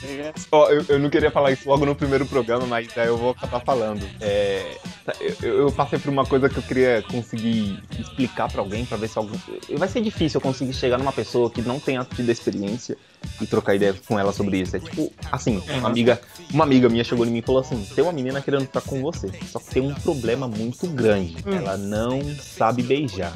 Ó, 0.51 0.69
eu, 0.69 0.85
eu 0.89 0.99
não 0.99 1.09
queria 1.09 1.31
falar 1.31 1.51
isso 1.51 1.67
logo 1.67 1.85
no 1.85 1.95
primeiro 1.95 2.25
programa, 2.25 2.65
mas 2.65 2.87
aí 2.97 3.07
eu 3.07 3.17
vou 3.17 3.31
acabar 3.31 3.59
falando. 3.61 4.05
É, 4.19 4.77
tá, 5.05 5.13
eu, 5.41 5.59
eu 5.59 5.71
passei 5.71 5.99
por 5.99 6.09
uma 6.09 6.25
coisa 6.25 6.49
que 6.49 6.57
eu 6.57 6.63
queria 6.63 7.03
conseguir 7.09 7.81
explicar 7.99 8.51
pra 8.51 8.61
alguém, 8.61 8.85
pra 8.85 8.97
ver 8.97 9.07
se 9.07 9.17
algum. 9.17 9.37
Vai 9.77 9.87
ser 9.87 10.01
difícil 10.01 10.37
eu 10.39 10.41
conseguir 10.53 10.73
chegar 10.73 10.97
numa 10.97 11.11
pessoa 11.11 11.49
que 11.49 11.61
não 11.61 11.79
tenha 11.79 12.05
tido 12.05 12.29
experiência 12.29 12.95
e 13.41 13.47
trocar 13.47 13.75
ideia 13.75 13.95
com 14.07 14.19
ela 14.19 14.31
sobre 14.31 14.59
isso. 14.59 14.75
É 14.75 14.79
tipo, 14.79 15.11
assim, 15.31 15.61
uma 15.79 15.89
amiga, 15.89 16.21
uma 16.53 16.63
amiga 16.63 16.87
minha 16.87 17.03
chegou 17.03 17.25
em 17.25 17.31
mim 17.31 17.39
e 17.39 17.41
falou 17.41 17.61
assim: 17.61 17.83
tem 17.95 18.03
uma 18.03 18.13
menina 18.13 18.41
querendo 18.41 18.65
ficar 18.65 18.81
com 18.81 19.01
você, 19.01 19.29
só 19.51 19.59
que 19.59 19.71
tem 19.71 19.83
um 19.83 19.93
problema 19.93 20.47
muito 20.47 20.87
grande. 20.87 21.35
Ela 21.45 21.75
não 21.77 22.21
sabe 22.35 22.83
beijar. 22.83 23.33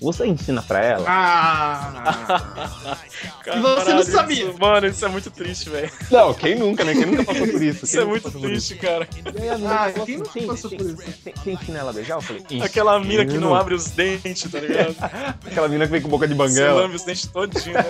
Você 0.00 0.26
ensina 0.26 0.62
pra 0.62 0.84
ela? 0.84 1.04
Ah! 1.08 2.96
Caralho, 3.44 3.62
você 3.62 3.92
não 3.94 4.02
sabia? 4.04 4.44
isso- 4.44 4.58
mano, 4.58 4.86
isso 4.86 5.04
é 5.04 5.08
muito 5.08 5.30
triste, 5.30 5.68
velho. 5.70 5.90
Não, 6.10 6.32
quem 6.34 6.54
nunca, 6.56 6.84
né? 6.84 6.92
Quem 6.92 7.06
nunca 7.06 7.24
passou 7.24 7.46
por 7.48 7.62
isso? 7.62 7.84
Isso 7.84 7.92
Quem 7.96 8.02
é 8.02 8.04
muito 8.04 8.30
triste, 8.30 8.74
cara. 8.76 9.08
E 9.34 9.40
aí 9.40 9.48
a 9.48 9.54
menina 9.54 9.74
Ah, 9.74 9.92
quem 10.04 10.18
nunca 10.18 10.30
"Sim, 10.32 10.46
passou 10.46 10.70
sim, 10.70 10.76
por 10.76 10.86
isso?" 10.86 10.96
Você 10.96 11.32
você 11.34 11.50
ensina 11.52 11.78
ela 11.78 11.90
a 11.90 11.92
beijar? 11.92 12.14
Eu 12.16 12.20
falei, 12.22 12.42
"Ensino." 12.42 12.64
Aquela 12.64 13.00
mina 13.00 13.24
que 13.26 13.38
não 13.38 13.54
abre 13.54 13.74
os 13.74 13.86
dentes, 13.90 14.50
tá 14.50 14.60
ligado? 14.60 14.94
Aquela 15.46 15.68
mina 15.68 15.86
que 15.86 15.92
vem 15.92 16.00
com 16.02 16.08
boca 16.08 16.28
de 16.28 16.34
Você 16.34 16.38
banguela. 16.48 16.82
lambe 16.82 16.96
os 16.96 17.02
dentes 17.04 17.26
todinho, 17.26 17.74
né? 17.74 17.84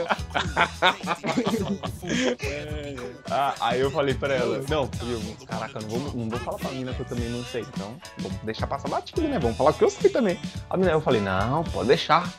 É, 2.41 2.95
Ah, 3.31 3.55
aí 3.61 3.81
eu 3.81 3.91
falei 3.91 4.15
pra 4.15 4.35
ela, 4.35 4.63
não, 4.71 4.89
eu, 5.03 5.47
caraca, 5.47 5.79
não 5.81 5.89
vou, 5.91 6.01
não 6.15 6.31
vou 6.31 6.39
falar 6.41 6.57
pra 6.57 6.71
mina 6.71 6.95
que 6.95 7.01
eu 7.01 7.07
também 7.07 7.29
não 7.29 7.45
sei. 7.45 7.61
Então, 7.61 7.95
vamos 8.19 8.39
deixar 8.43 8.67
passar 8.67 8.89
batido, 8.89 9.21
né? 9.21 9.39
Vamos 9.39 9.55
falar 9.57 9.75
que 9.75 9.85
eu 9.85 9.91
sei 9.91 10.09
também. 10.09 10.41
A 10.71 10.77
mina, 10.79 10.93
eu 10.93 11.01
falei, 11.03 11.21
não, 11.21 11.63
pode 11.65 11.89
deixar. 11.99 12.33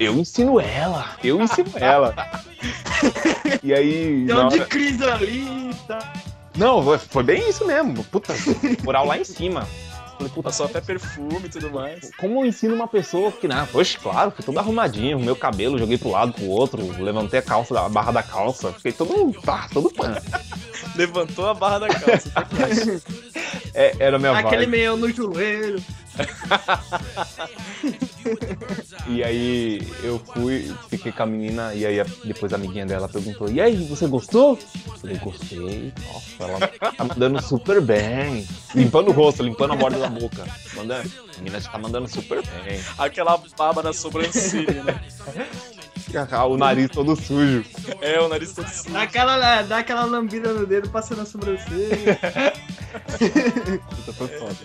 Eu 0.00 0.14
ensino 0.14 0.58
ela, 0.58 1.10
eu 1.22 1.40
ensino 1.40 1.70
ela. 1.76 2.14
e 3.62 3.72
aí. 3.72 4.22
Um 4.22 4.26
de 4.26 4.32
hora- 4.32 4.66
crise 4.66 5.04
ali, 5.04 5.70
tá? 5.86 6.12
Não, 6.56 6.82
foi- 6.98 7.22
bem 7.22 7.48
isso 7.48 7.64
mesmo. 7.66 8.02
Puta, 8.04 8.34
moral 8.82 9.06
lá 9.06 9.16
em 9.18 9.24
cima. 9.24 9.66
Falei, 10.16 10.28
puta, 10.28 10.42
Passou 10.42 10.66
até 10.66 10.80
perfume 10.80 11.42
e 11.44 11.48
tudo 11.48 11.70
mais. 11.70 12.10
como 12.18 12.40
eu 12.40 12.46
ensino 12.46 12.74
uma 12.74 12.86
pessoa 12.88 13.30
que, 13.32 13.46
né? 13.48 13.66
Poxa, 13.72 13.98
claro, 14.02 14.30
fui 14.30 14.44
todo 14.44 14.58
arrumadinho, 14.58 15.18
meu 15.20 15.34
cabelo, 15.36 15.78
joguei 15.78 15.96
pro 15.98 16.10
lado, 16.10 16.32
pro 16.32 16.46
outro, 16.46 16.82
levantei 17.02 17.40
a 17.40 17.42
calça, 17.42 17.78
a 17.80 17.88
barra 17.88 18.12
da 18.12 18.22
calça, 18.22 18.72
fiquei 18.72 18.92
todo, 18.92 19.32
tá, 19.42 19.68
todo 19.72 19.90
fã. 19.90 20.16
Levantou 20.96 21.48
a 21.48 21.54
barra 21.54 21.80
da 21.80 21.88
calça. 21.88 22.32
É, 23.74 23.96
era 24.00 24.16
a 24.16 24.18
minha 24.18 24.32
Aquele 24.32 24.66
vibe. 24.66 24.70
meião 24.70 24.96
no 24.98 25.10
joelho. 25.10 25.82
E 29.08 29.22
aí 29.24 29.86
eu 30.02 30.18
fui, 30.18 30.72
fiquei 30.88 31.12
com 31.12 31.22
a 31.22 31.26
menina, 31.26 31.74
e 31.74 31.84
aí 31.84 32.00
a- 32.00 32.06
depois 32.24 32.52
a 32.52 32.56
amiguinha 32.56 32.86
dela 32.86 33.08
perguntou, 33.08 33.50
e 33.50 33.60
aí, 33.60 33.76
você 33.88 34.06
gostou? 34.06 34.58
Eu 34.86 34.92
falei, 34.98 35.16
gostei, 35.18 35.92
nossa, 36.06 36.44
ela 36.44 36.68
tá 36.68 37.04
mandando 37.04 37.42
super 37.42 37.80
bem. 37.80 38.46
Limpando 38.74 39.08
o 39.08 39.12
rosto, 39.12 39.42
limpando 39.42 39.72
a 39.72 39.76
borda 39.76 39.98
da 39.98 40.08
boca. 40.08 40.46
Mandando, 40.74 41.10
a 41.34 41.38
menina 41.38 41.60
já 41.60 41.70
tá 41.70 41.78
mandando 41.78 42.08
super 42.08 42.42
bem. 42.64 42.80
Aquela 42.98 43.40
baba 43.56 43.82
na 43.82 43.92
sobrancelha, 43.92 44.82
né? 44.84 45.00
O 46.48 46.56
nariz 46.58 46.90
todo 46.90 47.16
sujo. 47.16 47.64
É, 48.02 48.20
o 48.20 48.28
nariz 48.28 48.52
todo 48.52 48.68
sujo. 48.68 48.90
Dá 48.92 49.02
aquela, 49.02 49.62
dá 49.62 49.78
aquela 49.78 50.04
lambida 50.04 50.52
no 50.52 50.66
dedo, 50.66 50.88
passando 50.90 51.22
a 51.22 51.26
sobrancelha. 51.26 52.18
Puta, 53.88 54.12
foi 54.12 54.28
foda. 54.28 54.56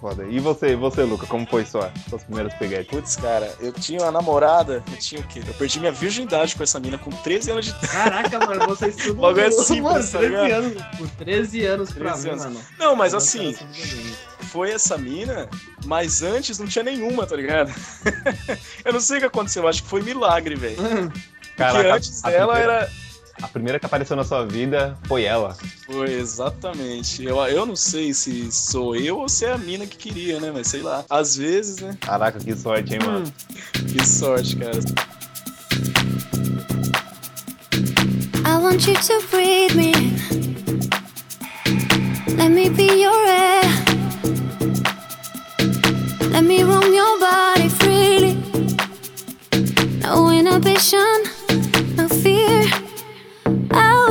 Foda. 0.00 0.24
E 0.24 0.38
você, 0.40 0.74
você, 0.74 1.02
Luca, 1.02 1.26
como 1.26 1.46
foi 1.46 1.64
sua, 1.66 1.92
suas 2.08 2.24
primeiras 2.24 2.54
peguetes? 2.54 2.86
Putz, 2.90 3.16
cara, 3.16 3.54
eu 3.60 3.70
tinha 3.70 4.00
uma 4.00 4.10
namorada, 4.10 4.82
eu 4.90 4.96
tinha 4.96 5.20
o 5.20 5.24
quê? 5.26 5.42
Eu 5.46 5.52
perdi 5.54 5.78
minha 5.78 5.92
virgindade 5.92 6.56
com 6.56 6.62
essa 6.62 6.80
mina 6.80 6.96
com 6.96 7.10
13 7.10 7.50
anos 7.50 7.64
de 7.66 7.70
idade. 7.72 7.88
Caraca, 7.88 8.38
mano, 8.46 8.64
vocês 8.68 8.96
tudo. 8.96 9.18
O 9.18 9.20
bagulho 9.22 9.44
é 9.44 9.50
simples, 9.50 9.80
mano, 9.82 10.10
tá 10.10 10.18
13 10.18 10.26
ligado? 10.42 10.52
anos. 10.64 10.82
Por 10.96 11.10
13 11.10 11.64
anos 11.66 11.92
pra 11.92 12.12
13 12.12 12.24
mim, 12.24 12.30
anos. 12.32 12.44
mano. 12.44 12.60
Não, 12.78 12.96
mas 12.96 13.12
assim, 13.14 13.54
foi 14.48 14.70
essa 14.70 14.96
mina, 14.96 15.48
mas 15.84 16.22
antes 16.22 16.58
não 16.58 16.66
tinha 16.66 16.82
nenhuma, 16.82 17.26
tá 17.26 17.36
ligado? 17.36 17.70
eu 18.84 18.92
não 18.94 19.00
sei 19.00 19.18
o 19.18 19.20
que 19.20 19.26
aconteceu, 19.26 19.68
acho 19.68 19.82
que 19.82 19.88
foi 19.88 20.00
milagre, 20.02 20.54
velho. 20.54 20.76
Porque 20.80 21.56
Caraca, 21.56 21.94
antes 21.96 22.22
dela 22.22 22.54
primeira- 22.54 22.72
era. 22.84 22.90
A 23.42 23.48
primeira 23.48 23.78
que 23.78 23.86
apareceu 23.86 24.16
na 24.16 24.24
sua 24.24 24.44
vida 24.44 24.98
foi 25.04 25.24
ela. 25.24 25.56
Foi, 25.86 26.12
exatamente. 26.12 27.24
Eu, 27.24 27.38
eu 27.46 27.64
não 27.64 27.76
sei 27.76 28.12
se 28.12 28.52
sou 28.52 28.94
eu 28.94 29.18
ou 29.18 29.28
se 29.28 29.46
é 29.46 29.52
a 29.52 29.58
mina 29.58 29.86
que 29.86 29.96
queria, 29.96 30.38
né? 30.38 30.50
Mas 30.52 30.68
sei 30.68 30.82
lá. 30.82 31.04
Às 31.08 31.36
vezes, 31.36 31.80
né? 31.80 31.96
Caraca, 32.00 32.38
que 32.38 32.54
sorte, 32.54 32.94
hein, 32.94 33.00
mano? 33.04 33.32
Que 33.72 34.06
sorte, 34.06 34.56
cara. 34.56 34.78
I 38.44 38.56
want 38.62 38.86
you 38.86 38.94
to 38.94 39.26
breathe 39.30 39.74
me. 39.74 39.92
Let 42.36 42.50
me 42.50 42.68
be 42.68 43.02
your 43.02 43.26
air. 43.26 43.62
Let 46.30 46.44
me 46.44 46.62
roam 46.62 46.92
your 46.92 47.18
body 47.18 47.68
freely. 47.68 48.38
No 50.02 50.30
inhibition, 50.30 51.24
no 51.96 52.08
fear. 52.08 52.89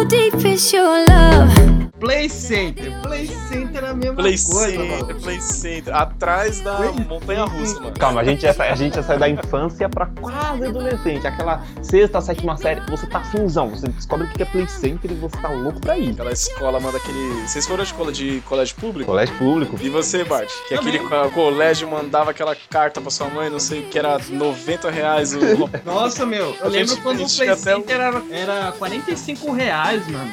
Deep 0.10 0.44
is 0.44 0.74
your 0.74 1.06
love? 1.06 1.79
Play 2.00 2.30
Center. 2.30 3.02
Play 3.02 3.28
Center 3.28 3.84
é 3.84 3.88
a 3.90 3.94
mesma 3.94 4.16
Play 4.16 4.36
coisa, 4.38 4.72
Center, 4.72 5.02
mano. 5.08 5.22
Play 5.22 5.42
Center. 5.42 5.96
Atrás 5.96 6.62
da 6.62 6.76
Play 6.76 7.06
montanha 7.08 7.44
russa, 7.46 7.80
mano. 7.82 7.94
Calma, 8.00 8.22
a 8.22 8.24
gente, 8.24 8.42
já 8.42 8.54
sai, 8.54 8.70
a 8.70 8.76
gente 8.76 8.96
já 8.96 9.04
sai 9.04 9.18
da 9.18 9.28
infância 9.28 9.90
pra 9.90 10.06
quase 10.06 10.66
adolescente. 10.66 11.28
Aquela 11.28 11.62
sexta, 11.82 12.22
sétima 12.22 12.56
série, 12.58 12.82
você 12.90 13.06
tá 13.08 13.22
finzão, 13.26 13.70
você 13.70 13.88
descobre 13.90 14.28
o 14.28 14.30
que 14.32 14.42
é 14.42 14.46
Play 14.46 14.68
Center 14.68 15.12
e 15.12 15.16
você 15.16 15.38
tá 15.38 15.50
louco 15.50 15.80
pra 15.82 15.98
ir. 15.98 16.12
Aquela 16.12 16.32
escola 16.32 16.80
manda 16.80 16.98
aquele. 16.98 17.42
Vocês 17.48 17.68
foram 17.68 17.84
de 17.84 17.90
escola 17.90 18.12
de 18.12 18.42
colégio 18.46 18.76
público? 18.78 19.10
Colégio 19.12 19.36
público. 19.38 19.78
E 19.82 19.90
você, 19.90 20.24
Bart? 20.24 20.50
Que 20.68 20.76
Também. 20.76 20.96
aquele 20.96 21.10
co- 21.10 21.30
colégio 21.32 21.88
mandava 21.90 22.32
aquela 22.32 22.56
carta 22.70 23.02
pra 23.02 23.12
sua 23.12 23.28
mãe, 23.28 23.50
não 23.50 23.60
sei, 23.60 23.82
que 23.84 24.00
era 24.00 24.18
90 24.30 24.90
reais 24.90 25.34
o. 25.34 25.40
Nossa, 25.86 26.26
meu, 26.26 26.56
eu 26.60 26.66
A 26.66 26.68
lembro 26.70 26.90
gente- 26.90 27.02
quando 27.02 27.24
o 27.24 27.36
Play 27.36 27.50
até 27.50 27.76
um- 27.76 27.80
Center 27.82 28.00
era, 28.00 28.24
era 28.32 28.72
45 28.74 29.52
reais, 29.52 30.08
mano. 30.08 30.32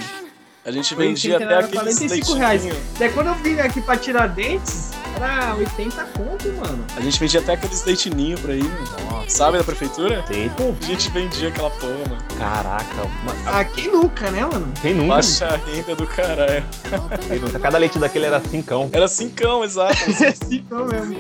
A 0.67 0.71
gente 0.73 0.97
vendia 0.97 1.37
até 1.37 1.45
era 1.45 1.61
aqueles 1.61 1.97
45 1.97 2.35
reais. 2.35 2.63
Daí 2.99 3.09
quando 3.13 3.29
eu 3.29 3.35
vim 3.37 3.61
aqui 3.61 3.81
pra 3.81 3.97
tirar 3.97 4.27
dentes, 4.27 4.91
era 5.15 5.55
80 5.55 6.05
conto, 6.07 6.53
mano. 6.55 6.85
A 6.97 7.01
gente 7.01 7.21
vendia 7.21 7.39
até 7.39 7.53
aqueles 7.53 7.85
leitinhos 7.85 8.41
pra 8.41 8.53
ir, 8.53 8.65
mano. 8.65 9.25
Sabe 9.29 9.59
da 9.59 9.65
prefeitura? 9.65 10.25
Sei, 10.27 10.49
pô. 10.51 10.75
A 10.83 10.85
gente 10.85 11.09
vendia 11.11 11.51
aquela 11.51 11.71
porra, 11.71 11.93
mano. 12.11 12.19
Caraca, 12.37 12.95
mano, 13.25 13.39
Ah, 13.47 13.65
quem 13.65 13.93
nunca, 13.93 14.29
né, 14.33 14.41
mano? 14.45 14.73
quem 14.83 14.93
nunca? 14.93 15.15
Baixa 15.15 15.61
renda 15.73 15.95
do 15.95 16.07
caralho. 16.07 16.65
Quem 17.29 17.39
nunca? 17.39 17.61
Cada 17.61 17.79
leite 17.79 17.99
daquele 18.01 18.27
era 18.27 18.41
cincão. 18.41 18.91
Era 18.93 19.07
cincão, 19.07 19.63
exato. 19.63 19.95
Sim, 20.49 20.67
não 20.69 20.85
mesmo. 20.87 21.17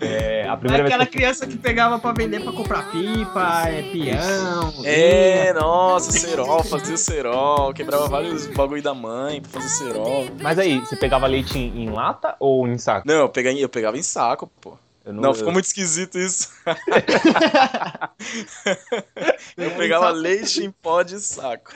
É, 0.00 0.46
a 0.48 0.56
primeira 0.56 0.84
vez 0.84 0.94
Aquela 0.94 1.06
que 1.06 1.12
criança 1.16 1.46
que 1.46 1.56
pegava 1.56 1.98
pra 1.98 2.12
vender 2.12 2.40
pra 2.42 2.52
comprar 2.52 2.90
pipa, 2.90 3.68
é 3.68 3.82
peão. 3.82 4.72
É, 4.84 5.52
nossa, 5.52 6.12
cerol, 6.12 6.62
fazia 6.62 6.94
o 6.94 6.98
cerol, 6.98 7.74
quebrava 7.74 8.08
vários 8.08 8.46
bagulho 8.46 8.82
da 8.82 8.94
mãe 8.94 9.42
pra 9.42 9.50
fazer 9.50 9.68
cerol. 9.68 10.24
eu... 10.24 10.30
Mas 10.40 10.58
aí, 10.58 10.78
você 10.78 10.96
pegava 10.96 11.26
leite 11.26 11.58
em, 11.58 11.84
em 11.84 11.90
lata 11.90 12.36
ou 12.38 12.66
em 12.68 12.78
saco? 12.78 13.06
Não, 13.06 13.14
eu 13.14 13.28
pegava, 13.28 13.56
eu 13.56 13.68
pegava 13.68 13.98
em 13.98 14.02
saco, 14.02 14.46
pô. 14.60 14.78
Eu 15.04 15.14
Não, 15.14 15.32
ficou 15.32 15.52
muito 15.52 15.64
esquisito 15.64 16.18
isso. 16.18 16.50
eu 19.56 19.70
pegava 19.70 20.10
leite 20.10 20.62
em 20.62 20.70
pó 20.70 21.02
de 21.02 21.18
saco. 21.18 21.72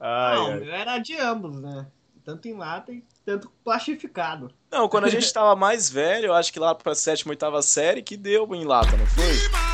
Ai, 0.00 0.34
Não, 0.34 0.46
ai. 0.52 0.70
era 0.70 0.98
de 0.98 1.14
ambos, 1.18 1.60
né? 1.60 1.86
Tanto 2.24 2.48
em 2.48 2.54
lata 2.54 2.92
e 2.92 3.02
tanto 3.24 3.50
plastificado. 3.64 4.52
Não, 4.70 4.88
quando 4.88 5.04
a 5.04 5.08
gente 5.08 5.30
tava 5.32 5.56
mais 5.56 5.90
velho, 5.90 6.26
eu 6.26 6.34
acho 6.34 6.52
que 6.52 6.58
lá 6.58 6.74
pra 6.74 6.94
sétima, 6.94 7.32
oitava 7.32 7.62
série, 7.62 8.02
que 8.02 8.16
deu 8.16 8.54
em 8.54 8.64
lata, 8.64 8.96
não 8.96 9.06
foi? 9.06 9.69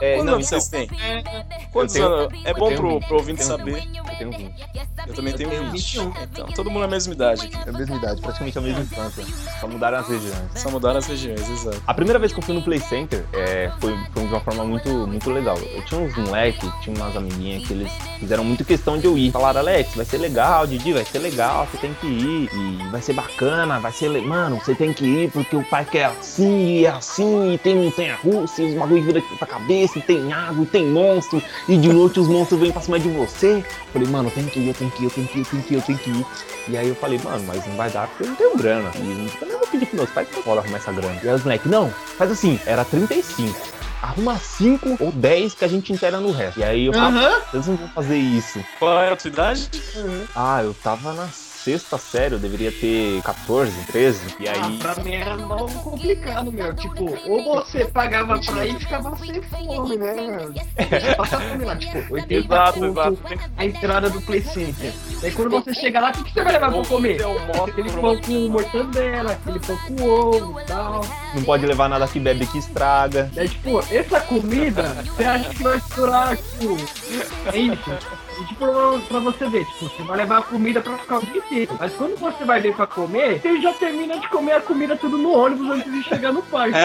É, 0.00 0.14
Quantos 0.16 0.24
não, 0.26 0.40
então, 0.40 0.42
vocês 0.42 0.68
têm? 0.68 0.82
eu 0.90 1.68
Quantos 1.72 1.94
tenho- 1.94 2.06
anos? 2.06 2.40
É 2.44 2.50
eu 2.50 2.54
bom 2.54 2.74
pro, 2.74 3.00
pro 3.00 3.16
ouvinte 3.16 3.40
eu 3.40 3.46
saber. 3.46 3.82
Eu 3.94 4.16
tenho 4.18 4.30
20. 4.30 4.54
Eu 5.06 5.14
também 5.14 5.32
tenho 5.34 5.50
tenho 5.50 5.62
20. 5.72 5.72
21. 5.72 6.12
Então, 6.22 6.46
todo 6.48 6.70
mundo 6.70 6.82
na 6.82 6.88
mesma 6.88 7.12
idade 7.14 7.46
aqui. 7.46 7.56
É 7.66 7.70
a 7.70 7.72
mesma 7.72 7.96
idade, 7.96 8.20
praticamente 8.20 8.58
a 8.58 8.60
mesma 8.60 8.80
infância. 8.82 9.24
Só 9.60 9.66
mudaram 9.66 9.98
as 9.98 10.08
regiões. 10.08 10.36
Só 10.54 10.70
mudaram 10.70 10.98
as 10.98 11.06
regiões, 11.06 11.48
exato. 11.50 11.82
A 11.86 11.94
primeira 11.94 12.18
vez 12.18 12.32
que 12.32 12.38
eu 12.38 12.42
fui 12.42 12.54
no 12.54 12.62
Play 12.62 12.78
Center 12.80 13.24
é, 13.32 13.70
foi, 13.80 13.96
foi 14.12 14.22
de 14.24 14.28
uma 14.32 14.40
forma 14.40 14.64
muito, 14.64 14.88
muito 15.06 15.30
legal. 15.30 15.56
Eu 15.58 15.84
tinha 15.84 16.00
uns 16.00 16.16
moleques, 16.16 16.68
tinha 16.82 16.94
umas 16.96 17.16
amiguinhas 17.16 17.66
que 17.66 17.72
eles 17.72 17.90
fizeram 18.20 18.44
muito 18.44 18.64
questão 18.64 18.98
de 18.98 19.06
eu 19.06 19.16
ir. 19.18 19.30
Falaram, 19.32 19.60
Alex, 19.60 19.94
vai 19.94 20.04
ser 20.04 20.18
legal, 20.18 20.66
Didi, 20.66 20.92
vai 20.92 21.04
ser 21.04 21.18
legal, 21.18 21.66
você 21.66 21.78
tem 21.78 21.94
que 21.94 22.06
ir. 22.06 22.50
E 22.52 22.90
vai 22.90 23.00
ser 23.02 23.14
bacana, 23.14 23.80
vai 23.80 23.92
ser. 23.92 24.08
le- 24.08 24.20
Mano, 24.20 24.56
você 24.62 24.74
tem 24.74 24.92
que 24.92 25.04
ir 25.04 25.30
porque 25.30 25.56
o 25.56 25.64
parque 25.64 25.98
é 25.98 26.04
assim, 26.04 26.66
e 26.80 26.86
é 26.86 26.90
assim, 26.90 27.54
e 27.54 27.58
tem 27.58 27.74
montanha 27.76 28.16
russa, 28.16 28.62
e 28.62 28.72
os 28.72 28.78
bagulho 28.78 29.02
vira 29.02 29.18
aqui 29.20 29.36
pra 29.38 29.46
cabeça, 29.46 29.87
e 29.96 30.00
tem 30.02 30.32
água, 30.32 30.62
e 30.62 30.66
tem 30.66 30.86
monstro, 30.86 31.42
e 31.68 31.76
de 31.76 31.92
noite 31.92 32.20
os 32.20 32.28
monstros 32.28 32.60
vêm 32.60 32.72
pra 32.72 32.80
cima 32.82 32.98
de 32.98 33.08
você. 33.08 33.64
Falei, 33.92 34.08
mano, 34.08 34.28
eu 34.28 34.32
tenho 34.32 34.50
que 34.50 34.60
ir, 34.60 34.68
eu 34.68 34.74
tenho 34.74 34.90
que 34.90 35.02
ir, 35.02 35.04
eu 35.04 35.10
tenho 35.10 35.26
que 35.28 35.38
ir, 35.38 35.40
eu 35.40 35.44
tenho 35.46 35.62
que 35.62 35.72
ir, 35.72 35.76
eu 35.76 35.82
tenho 35.82 35.98
que 35.98 36.10
ir. 36.10 36.26
E 36.68 36.76
aí 36.76 36.88
eu 36.88 36.94
falei, 36.94 37.18
mano, 37.22 37.44
mas 37.46 37.66
não 37.66 37.76
vai 37.76 37.90
dar 37.90 38.08
porque 38.08 38.24
eu 38.24 38.28
não 38.28 38.36
tenho 38.36 38.56
grana. 38.56 38.90
E 38.96 39.26
eu 39.32 39.40
também 39.40 39.56
vou 39.56 39.66
pedir 39.66 39.86
pros 39.86 39.98
meus 40.00 40.10
pais 40.10 40.28
pra 40.28 40.42
foda 40.42 40.60
arrumar 40.60 40.76
essa 40.78 40.92
grana. 40.92 41.18
E 41.22 41.28
aí 41.28 41.34
os 41.34 41.42
moleques, 41.42 41.70
não, 41.70 41.90
faz 42.16 42.30
assim, 42.30 42.60
era 42.66 42.84
35. 42.84 43.58
Arruma 44.00 44.38
5 44.38 44.96
ou 45.00 45.10
10 45.10 45.54
que 45.54 45.64
a 45.64 45.68
gente 45.68 45.92
inteira 45.92 46.20
no 46.20 46.30
resto. 46.30 46.60
E 46.60 46.64
aí 46.64 46.86
eu 46.86 46.92
falei, 46.92 47.24
Aham. 47.24 47.40
vocês 47.50 47.66
não 47.66 47.76
vão 47.76 47.88
fazer 47.88 48.16
isso. 48.16 48.64
Qual 48.78 48.98
era 49.00 49.14
a 49.14 49.16
tua 49.16 49.28
idade? 49.28 49.68
Ah, 50.36 50.62
eu 50.62 50.72
tava 50.74 51.12
na 51.14 51.26
sexta 51.68 51.98
série, 51.98 52.34
eu 52.34 52.38
deveria 52.38 52.72
ter 52.72 53.20
14, 53.22 53.70
13. 53.92 54.36
E 54.40 54.48
Ah, 54.48 54.52
aí. 54.66 54.78
pra 54.78 54.94
mim 54.96 55.14
era 55.14 55.36
mal 55.36 55.66
complicado, 55.68 56.50
meu. 56.50 56.74
Tipo, 56.74 57.04
ou 57.30 57.44
você 57.44 57.84
pagava 57.84 58.38
pra 58.38 58.64
ir 58.66 58.74
e 58.74 58.78
ficava 58.78 59.14
sem 59.18 59.42
fome, 59.42 59.96
né? 59.96 60.14
meu? 60.14 60.52
Você 60.52 61.14
passava 61.14 61.44
fome 61.44 61.64
lá, 61.66 61.76
tipo, 61.76 62.14
80 62.14 62.34
Exato, 62.34 62.84
exato. 62.86 63.18
a 63.56 63.64
entrada 63.66 64.08
do 64.08 64.20
Play 64.22 64.40
Center. 64.42 64.92
Daí 65.20 65.30
quando 65.32 65.50
você 65.50 65.74
chega 65.74 66.00
lá, 66.00 66.08
o 66.10 66.12
que 66.12 66.24
que 66.24 66.32
você 66.32 66.42
vai 66.42 66.52
levar 66.54 66.70
pra 66.72 66.84
comer? 66.84 67.20
Aquele 67.68 67.90
pão 67.90 68.16
com 68.22 68.48
mortandela, 68.48 69.32
aquele 69.32 69.60
pão 69.60 69.76
com 69.76 70.02
ovo 70.08 70.60
e 70.60 70.64
tal. 70.64 71.04
Não 71.34 71.42
pode 71.44 71.66
levar 71.66 71.88
nada 71.90 72.08
que 72.08 72.18
bebe 72.18 72.46
que 72.46 72.58
estraga. 72.58 73.30
Daí, 73.34 73.48
tipo, 73.48 73.78
essa 73.90 74.20
comida, 74.22 74.82
você 75.04 75.24
acha 75.24 75.50
que 75.50 75.62
vai 75.62 75.80
durar, 75.94 76.36
tipo, 76.36 76.76
é 77.52 77.58
isso. 77.58 77.98
E, 78.40 78.44
tipo, 78.44 78.66
pra 79.08 79.18
você 79.18 79.48
ver, 79.48 79.64
tipo, 79.64 79.88
você 79.88 80.02
vai 80.04 80.18
levar 80.18 80.38
a 80.38 80.42
comida 80.42 80.80
pra 80.80 80.96
ficar 80.96 81.18
o 81.18 81.26
dia 81.26 81.38
inteiro. 81.38 81.76
Mas 81.78 81.92
quando 81.94 82.16
você 82.18 82.44
vai 82.44 82.60
ver 82.60 82.74
pra 82.74 82.86
comer, 82.86 83.40
você 83.40 83.60
já 83.60 83.72
termina 83.72 84.18
de 84.18 84.28
comer 84.28 84.52
a 84.52 84.60
comida 84.60 84.96
tudo 84.96 85.18
no 85.18 85.32
ônibus 85.36 85.68
antes 85.70 85.92
de 85.92 86.02
chegar 86.04 86.32
no 86.32 86.42
parque. 86.42 86.78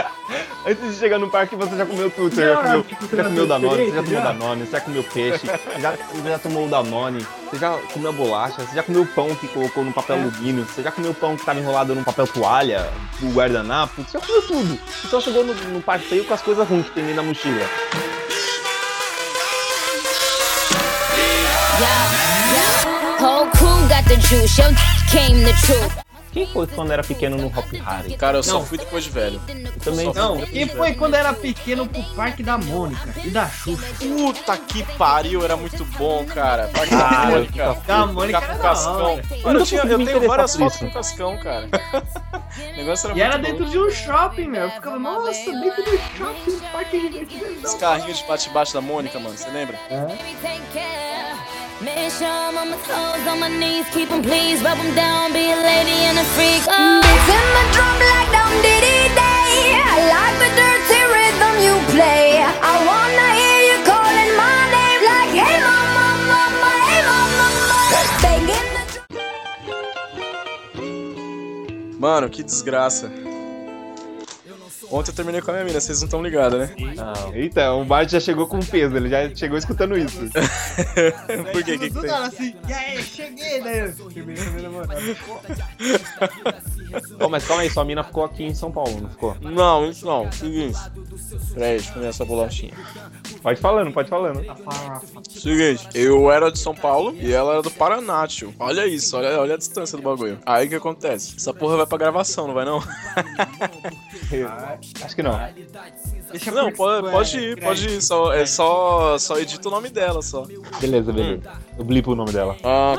Antes 0.65 0.93
de 0.93 1.00
chegar 1.00 1.19
no 1.19 1.29
parque, 1.29 1.55
você 1.55 1.75
já 1.77 1.86
comeu 1.86 2.10
tudo. 2.10 2.33
Você 2.33 2.48
já 2.48 2.55
comeu, 2.57 2.83
tipo, 2.83 3.05
você 3.05 3.15
já 3.17 3.24
comeu 3.25 3.45
Danone, 3.45 3.86
você 3.86 3.91
já 3.91 4.03
já? 4.03 4.31
Danone, 4.31 4.65
você 4.65 4.72
já 4.72 4.81
comeu 4.81 5.03
peixe, 5.03 5.45
você 5.45 5.79
já, 5.79 5.91
você 5.91 6.29
já 6.29 6.39
tomou 6.39 6.65
o 6.65 6.69
Danone, 6.69 7.25
você 7.50 7.57
já 7.60 7.77
comeu 7.93 8.10
a 8.10 8.13
bolacha, 8.13 8.63
você 8.63 8.75
já 8.75 8.83
comeu 8.83 9.01
o 9.03 9.07
pão 9.07 9.36
que 9.36 9.48
colocou 9.50 9.83
no 9.83 9.93
papel 9.93 10.15
É. 10.15 10.22
alumínio, 10.22 10.65
você 10.65 10.81
já 10.81 10.91
comeu 10.91 11.12
o 11.12 11.15
pão 11.15 11.36
que 11.38 11.45
tava 11.45 11.60
enrolado 11.60 11.93
num 11.93 12.03
papel 12.03 12.25
toalha, 12.27 12.89
o 13.22 13.27
guardanapo, 13.31 14.01
você 14.03 14.17
já 14.17 14.25
comeu 14.25 14.41
tudo. 14.48 14.79
Então 15.05 15.22
chegou 15.22 15.43
no, 15.43 15.53
no 15.53 15.81
passeio 15.81 16.25
com 16.25 16.33
as 16.33 16.41
coisas 16.41 16.67
ruins 16.67 16.86
que 16.88 16.91
tem 16.93 17.03
dentro 17.03 17.22
da 17.22 17.27
mochila. 17.27 17.65
Quem 26.31 26.47
foi 26.47 26.65
quando 26.65 26.91
era 26.91 27.03
pequeno 27.03 27.37
no 27.37 27.47
Hop 27.47 27.71
Harry? 27.73 28.17
Cara, 28.17 28.37
eu 28.37 28.43
só 28.43 28.53
Não. 28.53 28.65
fui 28.65 28.79
depois 28.79 29.03
de 29.03 29.11
velho. 29.11 29.39
Eu 29.47 29.71
também. 29.79 30.11
Não, 30.11 30.37
quem 30.41 30.67
foi 30.67 30.93
quando 30.95 31.13
era 31.13 31.31
pequeno 31.31 31.85
pro 31.87 32.01
parque 32.15 32.41
da 32.41 32.57
Mônica 32.57 33.13
e 33.23 33.29
da 33.29 33.47
Xuxa? 33.47 33.85
Puta 33.99 34.57
que 34.57 34.83
pariu, 34.97 35.43
era 35.43 35.55
muito 35.55 35.85
bom, 35.97 36.25
cara. 36.25 36.71
Parque 36.73 36.95
da 36.95 37.25
Mônica. 37.27 37.77
Da 37.85 38.05
Mônica 38.07 38.41
Ficar 38.41 38.53
era 38.53 38.63
Cascão. 38.63 39.19
Mano, 39.43 39.59
eu, 39.59 39.65
tinha, 39.65 39.81
eu 39.83 40.05
tenho 40.05 40.27
várias 40.27 40.55
fotos 40.55 40.77
com 40.79 40.89
Cascão, 40.91 41.37
cara. 41.37 41.69
o 41.71 42.77
negócio 42.77 43.09
era 43.11 43.17
E 43.17 43.21
era 43.21 43.37
muito 43.37 43.51
dentro 43.51 43.65
bom. 43.65 43.71
de 43.71 43.77
um 43.77 43.91
shopping, 43.91 44.47
meu. 44.47 44.63
Eu 44.63 44.71
ficava, 44.71 44.97
nossa, 44.97 45.31
dentro 45.51 45.83
do 45.83 45.97
shopping, 46.17 46.59
parque 46.71 47.09
de. 47.09 47.65
Os 47.67 47.75
carrinhos 47.75 48.17
de 48.17 48.25
bate-bate 48.25 48.73
da 48.73 48.81
Mônica, 48.81 49.19
mano, 49.19 49.37
você 49.37 49.49
lembra? 49.51 49.77
Take 50.41 51.62
care. 51.83 51.95
Make 51.95 52.11
sure 52.11 52.27
I'm 52.27 52.57
on 52.57 52.69
my 52.71 52.77
toes, 52.77 53.27
on 53.27 53.39
my 53.39 53.49
knees, 53.49 53.85
keep 53.91 54.11
'em 54.11 54.21
please, 54.21 54.61
rub 54.63 54.79
'em 54.79 54.95
down, 54.95 55.33
be 55.33 55.51
a 55.51 55.55
lady 55.55 56.05
and 56.09 56.17
a 56.19 56.23
freak. 56.35 56.63
Oh. 56.67 57.01
Beats 57.01 57.29
in 57.37 57.45
my 57.55 57.63
drum 57.73 57.97
like 58.11 58.31
down 58.31 58.51
diddy 58.61 58.99
day. 59.15 59.51
I 59.91 59.97
like 60.15 60.35
the 60.43 60.49
dirty 60.59 61.01
rhythm 61.15 61.55
you 61.65 61.75
play. 61.93 62.27
I 62.71 62.75
wanna 62.89 63.27
hear 63.39 63.61
you 63.69 63.77
calling 63.91 64.31
my 64.43 64.59
name 64.77 65.01
like, 65.11 65.31
hey 65.41 65.57
mama, 65.69 66.05
mama, 66.31 66.71
hey 66.87 67.01
mama, 67.11 67.45
mama. 67.69 67.77
Banging 68.21 68.69
the 68.75 68.81
Mano, 71.99 72.29
que 72.29 72.43
desgraça. 72.43 73.07
Ontem 74.93 75.09
eu 75.09 75.15
terminei 75.15 75.41
com 75.41 75.50
a 75.50 75.55
minha 75.55 75.65
mina, 75.65 75.81
vocês 75.81 76.00
não 76.01 76.05
estão 76.05 76.21
ligados, 76.21 76.59
né? 76.59 76.69
Não. 76.95 77.33
Eita, 77.33 77.73
o 77.73 77.83
Bart 77.83 78.12
já 78.12 78.19
chegou 78.19 78.45
com 78.45 78.59
peso, 78.59 78.95
ele 78.95 79.09
já 79.09 79.33
chegou 79.35 79.57
escutando 79.57 79.97
isso. 79.97 80.19
Por 81.51 81.63
quê? 81.63 81.79
Que, 81.79 81.89
que 81.89 82.00
tem? 82.00 82.12
assim, 82.12 82.55
e 82.67 82.73
aí, 82.73 83.01
cheguei, 83.01 83.59
né? 83.62 83.93
Terminei 84.13 84.43
com 84.43 84.50
a 84.50 84.53
minha 84.53 84.69
namorada. 84.69 85.01
Pô, 87.17 87.27
mas 87.27 87.43
calma 87.43 87.63
aí, 87.63 87.71
sua 87.71 87.83
mina 87.83 88.03
ficou 88.03 88.23
aqui 88.23 88.43
em 88.43 88.53
São 88.53 88.71
Paulo, 88.71 89.01
não 89.01 89.09
ficou? 89.09 89.35
Não, 89.41 89.89
isso 89.89 90.05
não. 90.05 90.31
Seguinte. 90.31 90.77
Peraí, 91.55 91.71
deixa 91.71 91.89
eu 91.89 91.93
comer 91.95 92.07
essa 92.07 92.25
bolachinha. 92.25 92.73
Pode 93.43 93.59
falando, 93.59 93.91
pode 93.91 94.09
falando. 94.09 94.41
Seguinte, 95.29 95.88
eu 95.93 96.31
era 96.31 96.50
de 96.50 96.57
São 96.57 96.73
Paulo 96.73 97.13
e 97.19 97.31
ela 97.33 97.53
era 97.53 97.62
do 97.62 97.69
Paraná, 97.69 98.25
tio. 98.25 98.53
Olha 98.57 98.88
isso, 98.88 99.17
olha, 99.17 99.38
olha 99.39 99.55
a 99.55 99.57
distância 99.57 99.97
do 99.97 100.01
bagulho. 100.03 100.39
Aí 100.45 100.65
o 100.65 100.69
que 100.69 100.75
acontece? 100.75 101.35
Essa 101.35 101.53
porra 101.53 101.75
vai 101.75 101.85
pra 101.85 101.97
gravação, 101.97 102.47
não 102.47 102.53
vai 102.53 102.63
não? 102.63 102.81
Acho 105.03 105.15
que 105.15 105.23
não. 105.23 105.39
Deixa 106.31 106.51
Não, 106.51 106.71
por- 106.71 107.01
pode, 107.01 107.07
é, 107.07 107.12
pode 107.12 107.38
ir, 107.39 107.59
pode 107.62 107.88
ir. 107.89 108.01
Só, 108.01 108.33
é 108.33 108.45
só, 108.45 109.17
só 109.19 109.38
edita 109.38 109.67
o 109.67 109.71
nome 109.71 109.89
dela 109.89 110.21
só. 110.21 110.45
Beleza, 110.79 111.12
beleza. 111.12 111.41
Eu 111.77 111.83
blipo 111.83 112.12
o 112.13 112.15
nome 112.15 112.31
dela. 112.31 112.55
Ah, 112.63 112.95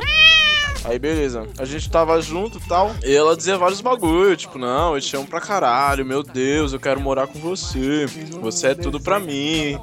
aí 0.85 0.97
beleza. 0.99 1.47
A 1.57 1.65
gente 1.65 1.89
tava 1.89 2.19
junto 2.21 2.57
e 2.57 2.61
tal. 2.67 2.91
E 3.03 3.13
ela 3.15 3.35
dizia 3.35 3.57
vários 3.57 3.81
bagulho, 3.81 4.35
tipo, 4.37 4.57
não, 4.57 4.95
eu 4.95 5.01
te 5.01 5.15
amo 5.15 5.27
pra 5.27 5.41
caralho, 5.41 6.05
meu 6.05 6.23
Deus, 6.23 6.73
eu 6.73 6.79
quero 6.79 6.99
morar 7.01 7.27
com 7.27 7.39
você. 7.39 8.05
Você 8.41 8.67
é 8.67 8.75
tudo 8.75 8.99
pra 8.99 9.19
mim. 9.19 9.77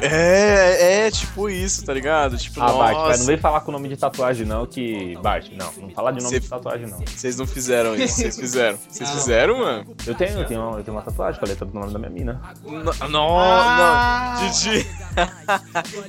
É, 0.00 1.06
é 1.06 1.10
tipo 1.10 1.48
isso, 1.48 1.84
tá 1.84 1.92
ligado? 1.92 2.36
Tipo, 2.38 2.60
Ah, 2.62 2.72
Bart, 2.72 2.92
nossa, 2.96 3.18
não 3.18 3.26
vem 3.26 3.36
falar 3.38 3.60
com 3.60 3.70
o 3.70 3.72
nome 3.72 3.88
de 3.88 3.96
tatuagem 3.96 4.46
não, 4.46 4.66
que... 4.66 5.16
Bart, 5.22 5.46
não, 5.52 5.70
não 5.82 5.90
fala 5.90 6.10
de 6.12 6.18
nome 6.22 6.30
Cê- 6.34 6.40
de 6.40 6.48
tatuagem 6.48 6.86
não. 6.88 6.98
vocês 7.06 7.36
não 7.36 7.46
fizeram 7.46 7.94
isso, 7.94 8.16
vocês 8.16 8.36
fizeram. 8.38 8.78
Vocês 8.88 9.10
fizeram, 9.10 9.58
mano? 9.58 9.94
Eu 10.06 10.14
tenho, 10.14 10.38
eu 10.38 10.46
tenho, 10.46 10.60
uma, 10.60 10.78
eu 10.78 10.84
tenho 10.84 10.96
uma 10.96 11.02
tatuagem 11.02 11.38
com 11.38 11.46
a 11.46 11.48
letra 11.48 11.66
do 11.66 11.74
nome 11.78 11.92
da 11.92 11.98
minha 11.98 12.10
mina. 12.10 12.40
Não, 12.64 13.08
não, 13.08 13.38
Ah! 13.38 14.36
não. 14.40 14.48
Didi. 14.50 14.86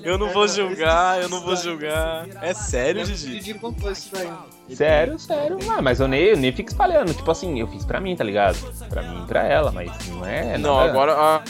Eu 0.03 0.17
não 0.17 0.29
vou 0.31 0.47
julgar, 0.47 1.21
eu 1.21 1.29
não 1.29 1.41
vou 1.41 1.55
julgar. 1.55 2.25
É 2.41 2.53
sério, 2.53 3.01
O 3.01 3.05
Didi? 3.05 3.39
Didi 3.39 3.53
contou 3.55 3.91
isso 3.91 4.09
daí. 4.13 4.29
Sério, 4.75 5.19
sério. 5.19 5.57
Ah, 5.69 5.81
mas 5.81 5.99
eu 5.99 6.07
nem, 6.07 6.21
eu 6.23 6.37
nem 6.37 6.51
fico 6.51 6.69
espalhando. 6.69 7.13
Tipo 7.13 7.29
assim, 7.31 7.59
eu 7.59 7.67
fiz 7.67 7.85
pra 7.85 7.99
mim, 7.99 8.15
tá 8.15 8.23
ligado? 8.23 8.57
Pra 8.89 9.01
mim 9.03 9.23
e 9.23 9.27
pra 9.27 9.43
ela, 9.43 9.71
mas 9.71 9.91
não 10.07 10.25
é 10.25 10.57
Não, 10.57 10.77
nada- 10.77 10.89
agora. 10.89 11.13
ah, 11.13 11.41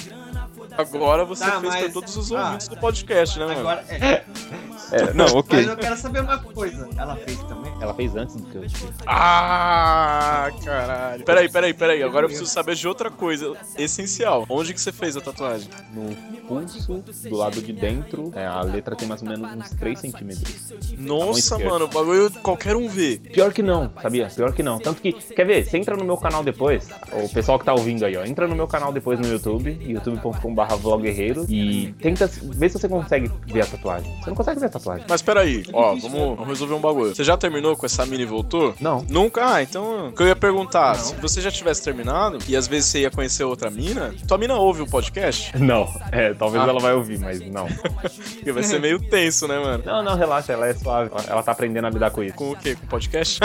agora 0.78 1.26
você 1.26 1.44
Tá, 1.46 1.60
fez 1.60 1.74
pra 1.74 1.82
mas- 1.84 1.94
todos 1.94 2.18
os 2.18 2.32
ah. 2.32 2.46
ouvintes 2.46 2.68
do 2.68 2.78
podcast, 2.78 3.38
né, 3.40 3.46
mano? 3.46 3.60
Agora, 3.60 3.86
é. 3.90 4.24
É, 4.92 5.14
não, 5.14 5.26
ok. 5.28 5.60
Mas 5.60 5.68
eu 5.68 5.78
quero 5.78 5.98
saber 5.98 6.22
uma 6.22 6.38
coisa. 6.38 6.90
Ela 6.98 7.16
fez 7.16 7.40
também? 7.44 7.74
Ela 7.80 7.94
fez 7.94 8.16
antes 8.16 8.36
do 8.36 8.44
que 8.44 8.58
eu. 8.58 8.64
Ah, 9.08 10.50
caralho. 10.64 11.24
Peraí, 11.24 11.50
peraí, 11.50 11.74
peraí. 11.74 12.04
Agora 12.04 12.26
eu 12.26 12.30
preciso 12.30 12.50
saber 12.50 12.76
de 12.76 12.88
outra 12.88 13.10
coisa 13.10 13.54
essencial. 13.78 14.46
Onde 14.50 14.74
que 14.74 14.82
você 14.82 14.92
fez 14.92 15.16
a 15.16 15.22
tatuagem? 15.22 15.70
No 15.94 16.16
pulso, 16.48 17.04
do 17.30 17.36
lado 17.36 17.62
de 17.62 17.72
dentro, 17.74 18.32
é, 18.36 18.46
a 18.46 18.62
letra 18.62 18.96
tem 18.96 19.08
mais 19.08 19.22
ou 19.22 19.30
menos 19.30 19.50
uns 19.54 19.70
3 19.72 20.00
centímetros. 20.00 20.74
Nossa, 20.98 21.58
mano, 21.58 21.86
o 21.86 21.88
bagulho 21.88 22.30
qualquer 22.42 22.76
um 22.76 22.88
vê. 22.90 23.18
Pior 23.18 23.54
que 23.54 23.64
não, 23.64 23.92
sabia? 24.02 24.28
Pior 24.28 24.54
que 24.54 24.62
não. 24.62 24.80
Tanto 24.80 25.02
que, 25.02 25.14
quer 25.14 25.46
ver? 25.46 25.66
Você 25.66 25.78
entra 25.78 25.96
no 25.96 26.04
meu 26.04 26.18
canal 26.18 26.44
depois, 26.44 26.90
o 27.14 27.30
pessoal 27.30 27.58
que 27.58 27.66
tá 27.66 27.74
ouvindo 27.74 28.06
aí, 28.06 28.18
ó, 28.18 28.26
entra 28.26 28.48
no 28.48 28.56
meu 28.56 28.68
canal 28.68 28.92
depois 28.92 29.20
no 29.20 29.28
YouTube, 29.28 29.78
youtube.com.br 29.82 30.76
vlogguerreiro, 30.76 31.46
e 31.50 31.94
tenta 32.00 32.28
ver 32.28 32.70
se 32.70 32.80
você 32.80 32.90
consegue 32.90 33.32
ver 33.46 33.62
a 33.62 33.66
tatuagem. 33.66 34.20
Você 34.20 34.30
não 34.30 34.36
consegue 34.36 34.60
ver 34.60 34.66
a 34.66 34.70
tatuagem. 34.70 34.81
Mas 35.08 35.22
peraí, 35.22 35.66
ó, 35.74 35.96
vamos, 35.96 36.12
vamos 36.38 36.48
resolver 36.48 36.74
um 36.74 36.80
bagulho. 36.80 37.16
Você 37.16 37.24
já 37.24 37.38
terminou 37.38 37.76
com 37.76 37.86
essa 37.86 38.06
mina 38.06 38.24
e 38.24 38.26
voltou? 38.26 38.74
Não. 38.80 39.06
Nunca? 39.10 39.56
Ah, 39.56 39.62
então. 39.64 40.10
O 40.10 40.12
que 40.12 40.22
eu 40.24 40.28
ia 40.28 40.36
perguntar, 40.36 40.96
se 40.96 41.16
você 41.16 41.42
já 41.42 41.52
tivesse 41.52 41.84
terminado 41.84 42.38
e 42.48 42.56
às 42.56 42.68
vezes 42.68 42.90
você 42.90 43.02
ia 43.02 43.12
conhecer 43.12 43.44
outra 43.44 43.70
mina, 43.70 44.14
tua 44.28 44.38
mina 44.38 44.56
ouve 44.56 44.82
o 44.82 44.88
podcast? 44.88 45.58
Não, 45.58 45.88
é, 46.12 46.34
talvez 46.34 46.64
Ah. 46.64 46.68
ela 46.70 46.80
vai 46.80 46.94
ouvir, 46.94 47.20
mas 47.20 47.40
não. 47.42 47.68
Porque 48.36 48.52
vai 48.52 48.64
ser 48.64 48.80
meio 48.80 49.00
tenso, 49.00 49.48
né, 49.48 49.60
mano? 49.60 49.84
Não, 49.86 50.04
não, 50.04 50.16
relaxa, 50.16 50.54
ela 50.54 50.68
é 50.68 50.74
suave. 50.74 51.12
Ela 51.28 51.44
tá 51.44 51.52
aprendendo 51.52 51.86
a 51.88 51.90
lidar 51.90 52.12
com 52.12 52.24
isso. 52.24 52.36
Com 52.36 52.52
o 52.52 52.56
quê? 52.56 52.76
Com 52.76 52.86
o 52.86 52.90
podcast? 52.90 53.40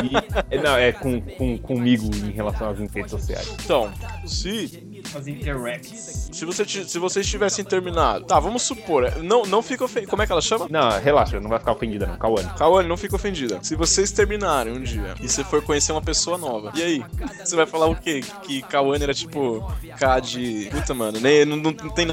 E, 0.50 0.58
não, 0.58 0.76
é 0.76 0.92
com, 0.92 1.20
com, 1.20 1.58
comigo 1.58 2.06
em 2.14 2.30
relação 2.30 2.70
às 2.70 2.78
redes 2.78 3.10
sociais. 3.10 3.54
Então, 3.64 3.92
se 4.26 5.02
As 5.14 5.26
interacts. 5.26 6.25
Se, 6.36 6.44
você, 6.44 6.64
se 6.66 6.98
vocês 6.98 7.26
tivessem 7.26 7.64
terminado. 7.64 8.24
Tá, 8.26 8.38
vamos 8.38 8.62
supor. 8.62 9.04
é, 9.04 9.18
Não, 9.22 9.44
não 9.44 9.62
fica 9.62 9.84
ofendido. 9.84 10.10
Como 10.10 10.22
é 10.22 10.26
que 10.26 10.32
ela 10.32 10.40
chama? 10.42 10.66
Não, 10.70 10.90
relaxa, 11.00 11.40
não 11.40 11.48
vai 11.48 11.58
ficar 11.58 11.72
ofendida 11.72 12.06
não, 12.06 12.16
Cauane. 12.18 12.48
Kawane, 12.56 12.88
não 12.88 12.96
fica 12.96 13.16
ofendida. 13.16 13.58
Se 13.62 13.74
vocês 13.74 14.12
terminarem 14.12 14.72
um 14.72 14.82
dia 14.82 15.14
e 15.20 15.28
você 15.28 15.42
for 15.42 15.62
conhecer 15.62 15.92
uma 15.92 16.02
pessoa 16.02 16.36
nova, 16.36 16.72
e 16.74 16.82
aí? 16.82 17.04
Você 17.44 17.56
vai 17.56 17.66
falar 17.66 17.86
o 17.86 17.96
quê? 17.96 18.20
Que 18.42 18.62
Kawane 18.62 19.02
era 19.02 19.14
tipo 19.14 19.66
K 19.98 20.20
de. 20.20 20.68
Puta, 20.70 20.92
mano. 20.94 21.18
Nem, 21.20 21.44
não, 21.44 21.56
não, 21.56 21.70
não 21.70 21.90
tem. 21.90 22.06
Não 22.06 22.12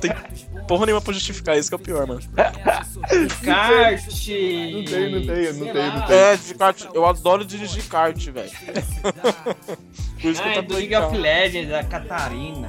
tem 0.00 0.10
porra 0.68 0.86
nenhuma 0.86 1.00
pra 1.00 1.12
justificar 1.12 1.56
isso, 1.56 1.68
que 1.70 1.74
é 1.74 1.76
o 1.76 1.80
pior, 1.80 2.06
mano. 2.06 2.20
Kart! 3.44 4.02
Não 4.06 4.14
tem, 4.14 4.72
não 4.72 4.84
tem, 4.84 5.12
não 5.12 5.26
tem, 5.26 5.52
não 5.90 6.06
tem. 6.06 6.16
É, 6.16 6.36
de 6.36 6.54
kart. 6.54 6.84
Eu 6.92 7.06
adoro 7.06 7.44
dirigir 7.44 7.84
kart, 7.88 8.16
velho. 8.30 8.50
Por 10.20 10.30
isso 10.30 10.42
que 10.42 10.48
Ah, 10.48 10.54
eu 10.54 10.58
é 10.58 10.62
tô 10.62 10.68
do 10.68 10.74
League 10.74 10.96
of 10.96 11.16
Legends, 11.16 11.72
a 11.72 11.84
Catarina. 11.84 12.65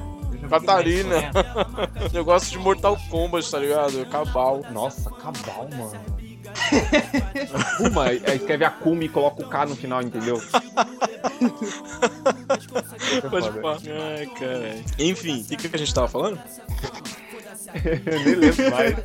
Catarina. 0.48 1.32
Eu 2.14 2.24
gosto 2.26 2.52
de 2.52 2.58
Mortal 2.58 2.98
Kombat, 3.10 3.50
tá 3.50 3.60
ligado? 3.60 4.06
Cabal. 4.08 4.62
Nossa, 4.72 5.10
cabal, 5.12 5.68
mano. 5.70 6.18
Uma, 7.92 8.06
aí 8.06 8.22
escreve 8.36 8.64
a 8.66 8.70
Kuma 8.70 9.04
e 9.04 9.10
coloca 9.10 9.42
o 9.44 9.50
K 9.50 9.66
no 9.66 9.76
final, 9.76 10.02
entendeu? 10.02 10.42
Pode 13.30 13.52
falar. 13.52 13.78
Ai, 14.18 14.26
caralho. 14.28 14.84
Enfim, 14.98 15.42
o 15.42 15.46
que, 15.58 15.70
que 15.70 15.76
a 15.76 15.80
gente 15.80 15.94
tava 15.94 16.08
falando? 16.08 16.40
Eu 17.84 18.20
nem 18.24 18.36
lembro 18.36 18.72
mais. 18.72 18.96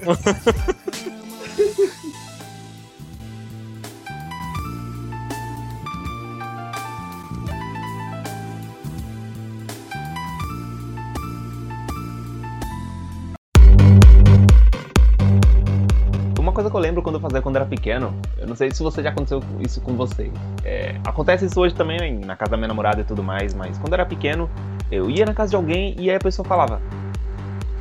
Lembro 16.83 17.03
quando 17.03 17.15
eu 17.17 17.21
fazia 17.21 17.41
quando 17.41 17.57
era 17.57 17.65
pequeno, 17.65 18.13
eu 18.37 18.47
não 18.47 18.57
sei 18.57 18.71
se 18.71 18.83
você 18.83 19.03
já 19.03 19.11
aconteceu 19.11 19.41
isso 19.61 19.81
com 19.81 19.95
vocês. 19.95 20.33
É, 20.65 20.97
acontece 21.07 21.47
isso 21.47 21.61
hoje 21.61 21.75
também 21.75 22.19
na 22.19 22.37
casa 22.37 22.51
da 22.51 22.57
minha 22.57 22.69
namorada 22.69 23.01
e 23.01 23.05
tudo 23.05 23.23
mais, 23.23 23.55
mas 23.55 23.79
quando 23.79 23.93
eu 23.93 24.01
era 24.01 24.07
pequeno, 24.07 24.51
eu 24.91 25.09
ia 25.09 25.25
na 25.25 25.33
casa 25.33 25.51
de 25.51 25.57
alguém 25.57 25.95
e 25.99 26.11
aí 26.11 26.17
a 26.17 26.19
pessoa 26.19 26.47
falava: 26.47 26.83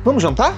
vamos 0.04 0.22
jantar? 0.22 0.54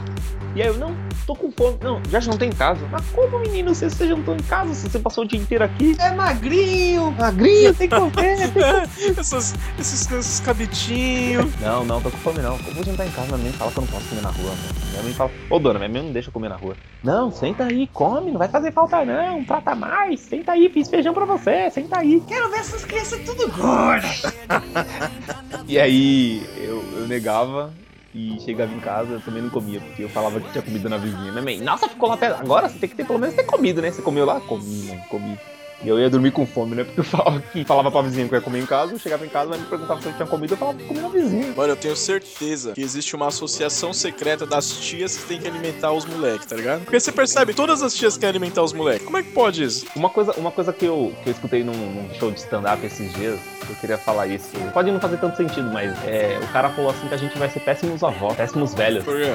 E 0.55 0.63
aí 0.63 0.69
eu, 0.69 0.75
não, 0.75 0.95
tô 1.27 1.35
com 1.35 1.51
fome. 1.51 1.77
Não, 1.83 2.01
já 2.09 2.21
jantei 2.21 2.49
em 2.49 2.53
casa. 2.53 2.87
Mas 2.89 3.05
como, 3.11 3.41
menino, 3.41 3.75
você, 3.75 3.91
você 3.91 4.07
jantou 4.07 4.35
em 4.35 4.43
casa? 4.43 4.73
Se 4.73 4.89
você 4.89 5.01
passou 5.01 5.25
o 5.25 5.27
dia 5.27 5.41
inteiro 5.41 5.65
aqui? 5.65 5.97
É 5.99 6.13
magrinho! 6.13 7.11
Magrinho, 7.11 7.75
tem 7.75 7.89
que 7.89 7.97
comer, 7.97 8.13
tem 8.13 8.37
que 8.37 8.53
comer. 8.53 8.89
Essas, 9.19 9.55
esses, 9.79 10.13
esses 10.13 10.41
cabitinhos. 10.41 11.53
Não, 11.61 11.85
não, 11.85 12.01
tô 12.01 12.09
com 12.09 12.19
fome 12.19 12.39
não. 12.39 12.57
Eu 12.57 12.75
vou 12.75 12.85
jantar 12.85 13.05
em 13.05 13.11
casa, 13.11 13.37
minha 13.37 13.51
mãe 13.51 13.53
fala 13.53 13.73
que 13.73 13.79
eu 13.79 13.81
não 13.81 13.89
posso 13.89 14.09
comer 14.09 14.23
na 14.23 14.31
rua, 14.31 14.51
mano. 14.51 14.75
Minha 14.91 15.03
mãe 15.03 15.13
fala, 15.13 15.31
ô 15.51 15.59
dona, 15.59 15.79
minha 15.81 15.89
mãe 15.89 16.03
não 16.03 16.13
deixa 16.13 16.29
eu 16.29 16.33
comer 16.33 16.49
na 16.49 16.57
rua. 16.57 16.77
Não, 17.03 17.33
senta 17.33 17.65
aí, 17.65 17.89
come, 17.89 18.31
não 18.31 18.39
vai 18.39 18.49
fazer 18.49 18.73
falta 18.73 19.05
não, 19.05 19.45
trata 19.45 19.75
mais, 19.75 20.21
senta 20.21 20.53
aí, 20.53 20.69
fiz 20.69 20.89
feijão 20.89 21.13
pra 21.13 21.25
você, 21.25 21.69
senta 21.71 21.99
aí. 21.99 22.23
Quero 22.29 22.49
ver 22.51 22.59
essas 22.59 22.85
crianças 22.85 23.21
tudo 23.25 23.51
gordas! 23.51 24.23
E 25.67 25.79
aí 25.79 26.47
eu, 26.59 26.85
eu 26.99 27.09
negava 27.09 27.73
e 28.15 28.39
chegava 28.41 28.73
em 28.73 28.81
casa 28.81 29.15
eu 29.15 29.21
também 29.21 29.43
não 29.43 29.51
comia, 29.51 29.81
porque 29.81 30.05
eu 30.05 30.09
falava 30.09 30.41
que 30.41 30.51
tinha 30.53 30.63
comida 30.63 30.89
na 30.89 30.97
vizinha. 30.97 31.33
Minha 31.33 31.43
mãe, 31.43 31.61
nossa, 31.61 31.89
ficou 31.89 32.09
lá 32.09 32.15
até 32.15 32.29
agora, 32.29 32.69
você 32.69 32.79
tem 32.79 32.89
que 32.89 32.95
ter 32.95 33.05
pelo 33.05 33.19
menos 33.19 33.35
ter 33.35 33.45
comido, 33.45 33.83
né? 33.83 33.91
Você 33.91 34.03
comeu 34.03 34.25
lá? 34.25 34.41
Comi, 34.41 34.85
mãe, 34.85 34.99
comi. 35.11 35.39
E 35.83 35.89
eu 35.89 35.99
ia 35.99 36.09
dormir 36.09 36.31
com 36.31 36.47
fome, 36.47 36.75
né? 36.75 36.85
Porque 36.85 37.01
eu 37.01 37.05
falava, 37.05 37.41
que 37.41 37.65
falava 37.67 37.91
pra 37.91 38.01
vizinha 38.03 38.27
que 38.27 38.35
eu 38.35 38.39
ia 38.39 38.43
comer 38.43 38.61
em 38.61 38.67
casa, 38.67 38.93
eu 38.93 38.99
chegava 38.99 39.25
em 39.27 39.29
casa, 39.29 39.51
ela 39.51 39.59
me 39.59 39.67
perguntava 39.67 40.01
se 40.01 40.07
eu 40.09 40.13
tinha 40.15 40.27
comido, 40.27 40.55
eu 40.55 40.57
falava 40.57 40.79
que 40.79 40.85
comia 40.85 41.03
na 41.03 41.09
vizinha. 41.09 41.53
Mano, 41.57 41.73
eu 41.73 41.77
tenho 41.77 41.95
certeza 41.97 42.73
que 42.73 42.81
existe 42.81 43.15
uma 43.15 43.29
associação 43.29 43.93
secreta 43.93 44.47
das 44.47 44.71
tias 44.71 45.17
que 45.17 45.25
tem 45.27 45.41
que 45.41 45.47
alimentar 45.49 45.93
os 45.93 46.05
moleques, 46.07 46.47
tá 46.47 46.57
ligado? 46.57 46.83
Porque 46.85 46.99
você 46.99 47.13
percebe, 47.13 47.53
todas 47.53 47.83
as 47.83 47.95
tias 47.95 48.17
querem 48.17 48.31
alimentar 48.31 48.63
os 48.63 48.73
moleques. 48.73 49.05
Como 49.05 49.19
é 49.19 49.23
que 49.23 49.31
pode 49.33 49.63
isso? 49.63 49.87
Uma 49.95 50.09
coisa, 50.09 50.33
uma 50.39 50.51
coisa 50.51 50.73
que, 50.73 50.85
eu, 50.87 51.13
que 51.23 51.29
eu 51.29 51.33
escutei 51.33 51.63
num, 51.63 51.73
num 51.75 52.15
show 52.15 52.31
de 52.31 52.39
stand-up 52.41 52.85
esses 52.87 53.13
dias, 53.15 53.39
eu 53.69 53.75
queria 53.77 53.99
falar 53.99 54.27
isso. 54.27 54.49
Pode 54.73 54.91
não 54.91 55.01
fazer 55.01 55.19
tanto 55.19 55.37
sentido, 55.37 55.71
mas 55.71 55.93
é, 56.07 56.39
o 56.43 56.47
cara 56.53 56.71
falou 56.71 56.91
assim 56.91 57.07
que 57.09 57.15
a 57.15 57.19
gente 57.19 57.39
vai 57.39 57.49
ser 57.51 57.61
péssimos 57.61 58.03
avós, 58.03 58.35
péssimos 58.37 58.73
velhos, 58.75 59.05
Por 59.05 59.17
quê? 59.17 59.33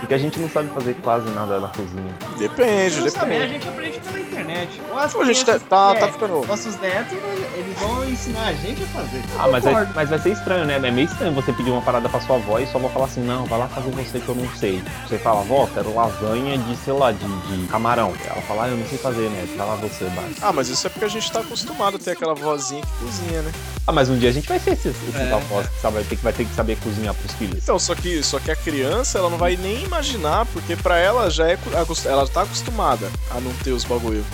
porque 0.00 0.14
a 0.14 0.18
gente 0.18 0.38
não 0.40 0.48
sabe 0.48 0.68
fazer 0.70 0.94
quase 1.02 1.28
nada 1.30 1.60
na 1.60 1.68
cozinha. 1.68 2.14
Depende, 2.38 3.00
Não 3.00 3.08
sabe, 3.10 3.34
a 3.36 3.38
depende. 3.40 3.52
gente 3.54 3.68
aprende 3.68 4.00
pela 4.00 4.20
internet. 4.20 4.80
Ou 4.90 4.98
as 4.98 5.12
Pô, 5.12 5.20
a 5.20 5.24
gente 5.24 5.44
tá, 5.44 5.52
crianças- 5.58 5.68
tá, 5.94 5.98
é, 5.98 6.06
tá 6.06 6.12
ficando. 6.12 6.46
Nossos 6.46 6.80
netos, 6.80 7.12
eles 7.54 7.78
vão 7.78 8.04
ensinar 8.08 8.48
a 8.48 8.52
gente 8.52 8.82
a 8.82 8.86
fazer. 8.86 9.22
Ah, 9.38 9.48
mas 9.48 9.64
vai, 9.64 9.72
Concordo. 9.74 9.92
mas 9.94 10.08
vai 10.10 10.18
ser 10.18 10.30
estranho, 10.32 10.64
né? 10.64 10.76
É 10.76 10.90
meio 10.90 11.06
estranho 11.06 11.32
você 11.34 11.52
pedir 11.52 11.70
uma 11.70 11.82
parada 11.82 12.08
pra 12.08 12.20
sua 12.20 12.36
avó 12.36 12.58
e 12.58 12.66
sua 12.66 12.80
avó 12.80 12.88
falar 12.88 13.06
assim, 13.06 13.20
não, 13.22 13.44
vai 13.46 13.58
lá 13.58 13.68
fazer 13.68 13.90
você 13.90 14.18
que 14.20 14.28
eu 14.28 14.34
não 14.34 14.48
sei. 14.56 14.82
Você 15.08 15.18
fala, 15.18 15.40
avó, 15.40 15.68
quero 15.72 15.94
lasanha 15.94 16.58
de, 16.58 16.76
sei 16.76 16.92
lá, 16.92 17.12
de, 17.12 17.18
de 17.58 17.66
camarão. 17.68 18.12
Ela 18.24 18.42
fala, 18.42 18.64
ah, 18.64 18.68
eu 18.68 18.76
não 18.76 18.86
sei 18.86 18.98
fazer, 18.98 19.28
né? 19.30 19.46
Vai 19.56 19.66
lá 19.66 19.74
você, 19.76 20.04
vai. 20.06 20.30
Ah, 20.42 20.52
mas 20.52 20.68
isso 20.68 20.86
é 20.86 20.90
porque 20.90 21.04
a 21.04 21.08
gente 21.08 21.30
tá 21.30 21.40
acostumado 21.40 21.96
a 21.96 21.98
ter 21.98 22.12
aquela 22.12 22.34
vozinha 22.34 22.82
que 22.82 23.04
cozinha, 23.04 23.42
né? 23.42 23.52
Ah, 23.86 23.92
mas 23.92 24.08
um 24.08 24.18
dia 24.18 24.28
a 24.28 24.32
gente 24.32 24.48
vai 24.48 24.58
ser 24.58 24.72
esses, 24.72 24.94
esses 25.08 25.14
É. 25.14 25.32
avós 25.32 25.66
que 25.68 25.80
sabe, 25.80 25.94
vai 25.94 26.04
ter, 26.04 26.16
que- 26.16 26.22
vai 26.22 26.32
ter 26.32 26.44
que 26.44 26.54
saber 26.54 26.76
cozinhar 26.78 27.14
pros 27.14 27.32
filhos. 27.34 27.62
Então, 27.62 27.78
só 27.78 27.94
que, 27.94 28.22
só 28.22 28.38
que 28.38 28.50
a 28.50 28.56
criança, 28.56 29.18
ela 29.18 29.28
não 29.30 29.38
vai 29.38 29.56
nem 29.56 29.82
imaginar, 29.84 30.46
porque 30.46 30.76
pra 30.76 30.98
ela 30.98 31.28
já 31.30 31.48
é. 31.48 31.58
Ela 32.04 32.26
tá 32.28 32.42
acostumada 32.42 33.10
a 33.30 33.40
não 33.40 33.52
ter 33.64 33.72
os 33.72 33.84
bagulho. 33.84 34.24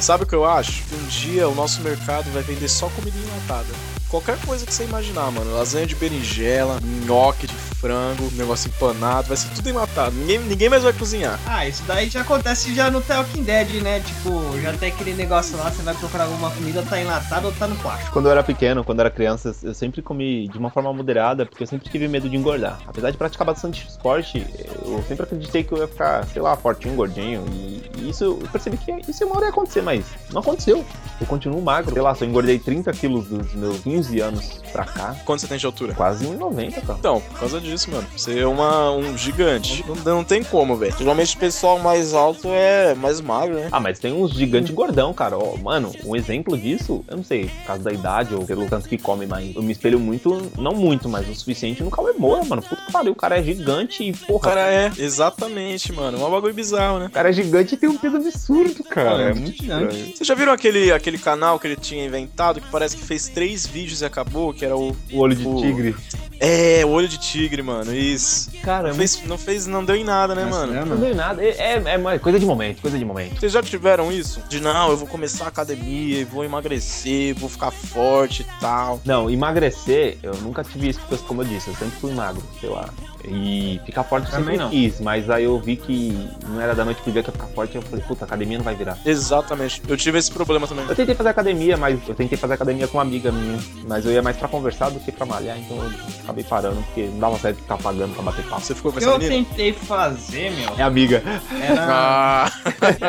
Sabe 0.00 0.24
o 0.24 0.26
que 0.26 0.34
eu 0.34 0.46
acho? 0.46 0.82
Um 0.94 1.06
dia 1.08 1.46
o 1.46 1.54
nosso 1.54 1.82
mercado 1.82 2.30
vai 2.32 2.42
vender 2.42 2.68
só 2.68 2.88
comida 2.88 3.16
enlatada. 3.18 3.68
Qualquer 4.08 4.36
coisa 4.44 4.66
que 4.66 4.74
você 4.74 4.84
imaginar, 4.84 5.30
mano. 5.30 5.54
Lasanha 5.54 5.86
de 5.86 5.94
berinjela, 5.94 6.80
nhoque 7.06 7.46
de 7.46 7.54
frango, 7.54 8.28
negócio 8.32 8.68
empanado, 8.68 9.28
vai 9.28 9.36
ser 9.36 9.48
tudo 9.50 9.68
enlatado. 9.68 10.14
Ninguém, 10.16 10.40
ninguém 10.40 10.68
mais 10.68 10.82
vai 10.82 10.92
cozinhar. 10.92 11.38
Ah, 11.46 11.66
isso 11.66 11.84
daí 11.86 12.08
já 12.08 12.22
acontece 12.22 12.74
já 12.74 12.90
no 12.90 13.00
The 13.00 13.18
Walking 13.18 13.44
Dead, 13.44 13.82
né? 13.82 14.00
Tipo, 14.00 14.60
já 14.60 14.72
tem 14.72 14.90
aquele 14.90 15.14
negócio 15.14 15.56
lá, 15.56 15.70
você 15.70 15.82
vai 15.82 15.94
procurar 15.94 16.24
alguma 16.24 16.50
comida, 16.50 16.82
tá 16.82 17.00
enlatado 17.00 17.46
ou 17.46 17.52
tá 17.52 17.68
no 17.68 17.76
plástico. 17.76 18.10
Quando 18.10 18.26
eu 18.26 18.32
era 18.32 18.42
pequeno, 18.42 18.82
quando 18.82 18.98
eu 18.98 19.06
era 19.06 19.14
criança, 19.14 19.54
eu 19.62 19.72
sempre 19.72 20.02
comi 20.02 20.48
de 20.48 20.58
uma 20.58 20.70
forma 20.70 20.92
moderada, 20.92 21.46
porque 21.46 21.62
eu 21.62 21.66
sempre 21.68 21.88
tive 21.88 22.08
medo 22.08 22.28
de 22.28 22.36
engordar. 22.36 22.80
Apesar 22.88 23.12
de 23.12 23.16
praticar 23.16 23.46
bastante 23.46 23.86
esporte, 23.86 24.44
eu 24.84 25.04
sempre 25.06 25.22
acreditei 25.22 25.62
que 25.62 25.72
eu 25.72 25.78
ia 25.78 25.86
ficar, 25.86 26.26
sei 26.26 26.42
lá, 26.42 26.56
fortinho, 26.56 26.96
gordinho. 26.96 27.44
E, 27.52 27.76
e 27.76 27.79
isso 28.08 28.24
eu 28.24 28.34
percebi 28.50 28.76
que 28.76 28.92
isso 29.08 29.24
uma 29.24 29.36
hora 29.36 29.46
ia 29.46 29.50
acontecer, 29.50 29.82
mas 29.82 30.04
não 30.32 30.40
aconteceu. 30.40 30.84
Eu 31.20 31.26
continuo 31.26 31.60
magro. 31.60 31.92
Sei 31.92 32.02
lá, 32.02 32.16
eu 32.18 32.26
engordei 32.26 32.58
30 32.58 32.90
quilos 32.92 33.26
dos 33.26 33.52
meus 33.54 33.80
15 33.80 34.20
anos 34.20 34.60
pra 34.72 34.84
cá, 34.84 35.16
Quanto 35.24 35.40
você 35.40 35.46
tem 35.48 35.58
de 35.58 35.66
altura? 35.66 35.94
quase 35.94 36.24
1,90, 36.26 36.80
cara. 36.80 36.98
Então, 36.98 37.20
por 37.20 37.40
causa 37.40 37.60
disso, 37.60 37.90
mano. 37.90 38.06
Você 38.16 38.38
é 38.38 38.46
uma, 38.46 38.90
um 38.92 39.16
gigante. 39.18 39.84
Não, 39.86 39.94
não 39.96 40.24
tem 40.24 40.42
como, 40.42 40.76
velho. 40.76 40.94
Geralmente 40.96 41.36
o 41.36 41.38
pessoal 41.38 41.78
mais 41.78 42.14
alto 42.14 42.48
é 42.48 42.94
mais 42.94 43.20
magro, 43.20 43.56
né? 43.56 43.68
Ah, 43.72 43.80
mas 43.80 43.98
tem 43.98 44.12
uns 44.12 44.30
gigantes 44.32 44.74
gordão, 44.74 45.12
cara. 45.12 45.36
Ó, 45.36 45.56
mano, 45.56 45.92
um 46.04 46.16
exemplo 46.16 46.56
disso, 46.56 47.04
eu 47.08 47.16
não 47.18 47.24
sei, 47.24 47.46
por 47.48 47.66
causa 47.66 47.82
da 47.82 47.92
idade 47.92 48.34
ou 48.34 48.44
pelo 48.46 48.66
tanto 48.66 48.88
que 48.88 48.96
come, 48.96 49.26
mas 49.26 49.54
eu 49.54 49.62
me 49.62 49.72
espelho 49.72 49.98
muito, 49.98 50.50
não 50.58 50.72
muito, 50.72 51.08
mas 51.08 51.28
o 51.28 51.34
suficiente 51.34 51.82
no 51.82 51.90
Cauê 51.90 52.12
Moura, 52.12 52.44
mano. 52.44 52.62
Puta 52.62 52.80
que 52.82 52.92
pariu, 52.92 53.12
o 53.12 53.16
cara 53.16 53.38
é 53.38 53.42
gigante 53.42 54.04
e, 54.04 54.10
O 54.12 54.16
porra, 54.26 54.40
cara 54.50 54.72
é, 54.72 54.90
exatamente, 54.98 55.92
mano. 55.92 56.18
É 56.20 56.24
um 56.24 56.30
bagulho 56.30 56.54
bizarro, 56.54 56.98
né? 56.98 57.06
O 57.06 57.10
cara 57.10 57.28
é 57.30 57.32
gigante 57.32 57.74
e 57.74 57.78
tem 57.78 57.89
um 57.90 57.98
peso 57.98 58.16
absurdo, 58.16 58.84
cara. 58.84 59.12
Olha, 59.14 59.22
é 59.24 59.34
muito 59.34 59.60
estranho. 59.62 59.90
Vocês 59.90 60.26
já 60.26 60.34
viram 60.34 60.52
aquele, 60.52 60.92
aquele 60.92 61.18
canal 61.18 61.58
que 61.58 61.66
ele 61.66 61.76
tinha 61.76 62.04
inventado 62.04 62.60
que 62.60 62.68
parece 62.70 62.96
que 62.96 63.02
fez 63.04 63.28
três 63.28 63.66
vídeos 63.66 64.00
e 64.02 64.04
acabou? 64.04 64.52
Que 64.54 64.64
era 64.64 64.76
o. 64.76 64.96
O 65.12 65.18
olho 65.18 65.34
de 65.36 65.46
O- 65.46 65.60
tigre. 65.60 65.94
É, 66.40 66.82
o 66.86 66.88
olho 66.88 67.06
de 67.06 67.18
tigre, 67.18 67.62
mano. 67.62 67.94
Isso. 67.94 68.50
Cara, 68.62 68.88
Não 68.88 68.94
fez, 68.94 69.22
não 69.26 69.38
fez, 69.38 69.66
não 69.66 69.84
deu 69.84 69.94
em 69.94 70.04
nada, 70.04 70.34
né, 70.34 70.44
mano? 70.46 70.86
Não 70.86 70.96
deu 70.96 71.10
em 71.10 71.14
nada. 71.14 71.42
É, 71.44 71.82
é, 71.84 72.14
é 72.14 72.18
coisa 72.18 72.40
de 72.40 72.46
momento, 72.46 72.80
coisa 72.80 72.98
de 72.98 73.04
momento. 73.04 73.38
Vocês 73.38 73.52
já 73.52 73.62
tiveram 73.62 74.10
isso? 74.10 74.42
De 74.48 74.60
não, 74.60 74.90
eu 74.90 74.96
vou 74.96 75.06
começar 75.06 75.44
a 75.44 75.48
academia, 75.48 76.20
e 76.20 76.24
vou 76.24 76.44
emagrecer, 76.44 77.34
vou 77.38 77.48
ficar 77.48 77.70
forte 77.70 78.42
e 78.42 78.60
tal. 78.60 79.00
Não, 79.04 79.30
emagrecer, 79.30 80.16
eu 80.22 80.34
nunca 80.36 80.64
tive 80.64 80.88
isso, 80.88 81.00
porque, 81.00 81.22
como 81.26 81.42
eu 81.42 81.46
disse, 81.46 81.68
eu 81.68 81.74
sempre 81.74 81.98
fui 82.00 82.12
magro, 82.12 82.42
sei 82.58 82.70
lá. 82.70 82.88
E 83.24 83.78
ficar 83.84 84.02
forte 84.04 84.30
eu 84.32 84.38
sempre 84.38 84.56
não. 84.56 84.70
quis, 84.70 84.98
mas 84.98 85.28
aí 85.28 85.44
eu 85.44 85.58
vi 85.60 85.76
que 85.76 86.26
não 86.48 86.58
era 86.58 86.74
da 86.74 86.84
noite 86.86 87.02
pro 87.02 87.12
dia 87.12 87.22
que 87.22 87.28
eu 87.28 87.34
ia 87.34 87.38
ficar 87.38 87.52
forte, 87.54 87.76
eu 87.76 87.82
falei, 87.82 88.02
puta, 88.06 88.24
academia 88.24 88.56
não 88.56 88.64
vai 88.64 88.74
virar. 88.74 88.98
Exatamente. 89.04 89.82
Eu 89.86 89.96
tive 89.96 90.18
esse 90.18 90.30
problema 90.32 90.66
também. 90.66 90.86
Eu 90.88 90.96
tentei 90.96 91.14
fazer 91.14 91.28
academia, 91.28 91.76
mas 91.76 91.98
eu 92.08 92.14
tentei 92.14 92.38
fazer 92.38 92.54
academia 92.54 92.88
com 92.88 92.96
uma 92.96 93.02
amiga 93.02 93.30
minha, 93.30 93.58
mas 93.86 94.06
eu 94.06 94.12
ia 94.12 94.22
mais 94.22 94.36
pra 94.38 94.48
conversar 94.48 94.90
do 94.90 94.98
que 95.00 95.12
pra 95.12 95.26
malhar, 95.26 95.58
então 95.58 95.76
eu 95.76 95.90
acabei 96.30 96.44
parando, 96.44 96.82
porque 96.82 97.02
não 97.06 97.18
dava 97.18 97.38
certo 97.38 97.56
ficar 97.58 97.76
pagando 97.78 98.14
pra 98.14 98.22
bater 98.22 98.44
papo. 98.46 98.60
Você 98.62 98.74
ficou 98.74 98.92
com 98.92 98.98
O 98.98 99.00
que 99.00 99.06
essa 99.06 99.14
eu 99.16 99.18
menina? 99.18 99.44
tentei 99.48 99.72
fazer, 99.72 100.50
meu, 100.52 100.70
É 100.78 100.82
amiga. 100.82 101.22
era. 101.60 101.86
Ah! 101.88 102.52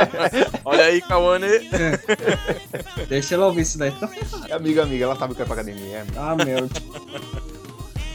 Olha 0.65 0.85
aí, 0.85 1.01
Kawane. 1.01 1.47
Deixa 3.07 3.35
ela 3.35 3.45
ouvir 3.45 3.61
isso 3.61 3.77
daí. 3.77 3.93
É 4.49 4.53
amiga, 4.53 4.83
amiga, 4.83 5.05
ela 5.05 5.15
sabe 5.15 5.33
o 5.33 5.35
que 5.35 5.41
é 5.41 5.45
pra 5.45 5.53
academia. 5.55 5.97
É. 5.97 6.05
Ah, 6.17 6.35
meu. 6.35 6.67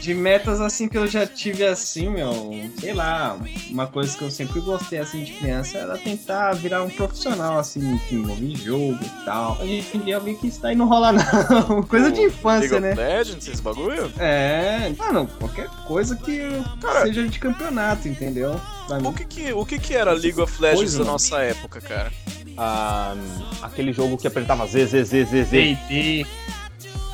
De 0.07 0.13
metas 0.13 0.61
assim 0.61 0.87
que 0.87 0.97
eu 0.97 1.05
já 1.05 1.27
tive 1.27 1.65
assim, 1.65 2.07
meu, 2.07 2.53
sei 2.79 2.93
lá, 2.93 3.37
uma 3.69 3.87
coisa 3.87 4.17
que 4.17 4.23
eu 4.23 4.31
sempre 4.31 4.61
gostei 4.61 4.99
assim 4.99 5.21
de 5.21 5.33
criança 5.33 5.79
era 5.79 5.97
tentar 5.97 6.53
virar 6.53 6.81
um 6.81 6.89
profissional 6.89 7.59
assim, 7.59 7.97
que 8.07 8.15
envolve 8.15 8.55
jogo 8.55 8.97
e 9.03 9.25
tal. 9.25 9.57
Hoje 9.59 9.85
em 9.93 9.99
dia 9.99 10.13
eu 10.13 10.21
vi 10.21 10.35
que 10.35 10.47
isso 10.47 10.61
daí 10.61 10.75
não 10.77 10.87
rola 10.87 11.11
não. 11.11 11.83
Coisa 11.83 12.09
de 12.09 12.21
League 12.21 12.33
infância, 12.33 12.77
of 12.77 12.79
né? 12.79 12.93
Legends, 12.93 13.49
esse 13.49 13.61
bagulho? 13.61 14.09
É, 14.17 14.93
mano, 14.97 15.27
qualquer 15.39 15.67
coisa 15.85 16.15
que 16.15 16.39
Cara- 16.81 17.01
seja 17.01 17.27
de 17.27 17.37
campeonato, 17.37 18.07
entendeu? 18.07 18.57
Pra. 18.87 18.99
O 18.99 19.11
que 19.11 19.25
que, 19.25 19.51
o 19.51 19.65
que 19.65 19.77
que 19.77 19.93
era 19.93 20.13
League 20.13 20.39
of 20.39 20.61
Legends 20.61 20.93
da 20.93 20.99
mano. 20.99 21.11
nossa 21.11 21.39
época, 21.41 21.81
cara? 21.81 22.13
Ah, 22.55 23.13
aquele 23.61 23.91
jogo 23.91 24.17
que 24.17 24.25
apertava 24.25 24.65
Z, 24.67 24.85
Z, 24.85 25.03
Z, 25.03 25.25
Z, 25.25 25.43
Z. 25.43 26.25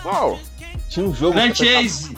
Qual? 0.03 0.39
Tinha 0.89 1.07
um 1.07 1.15
jogo 1.15 1.33
Grand. 1.33 1.55
Chase. 1.55 2.15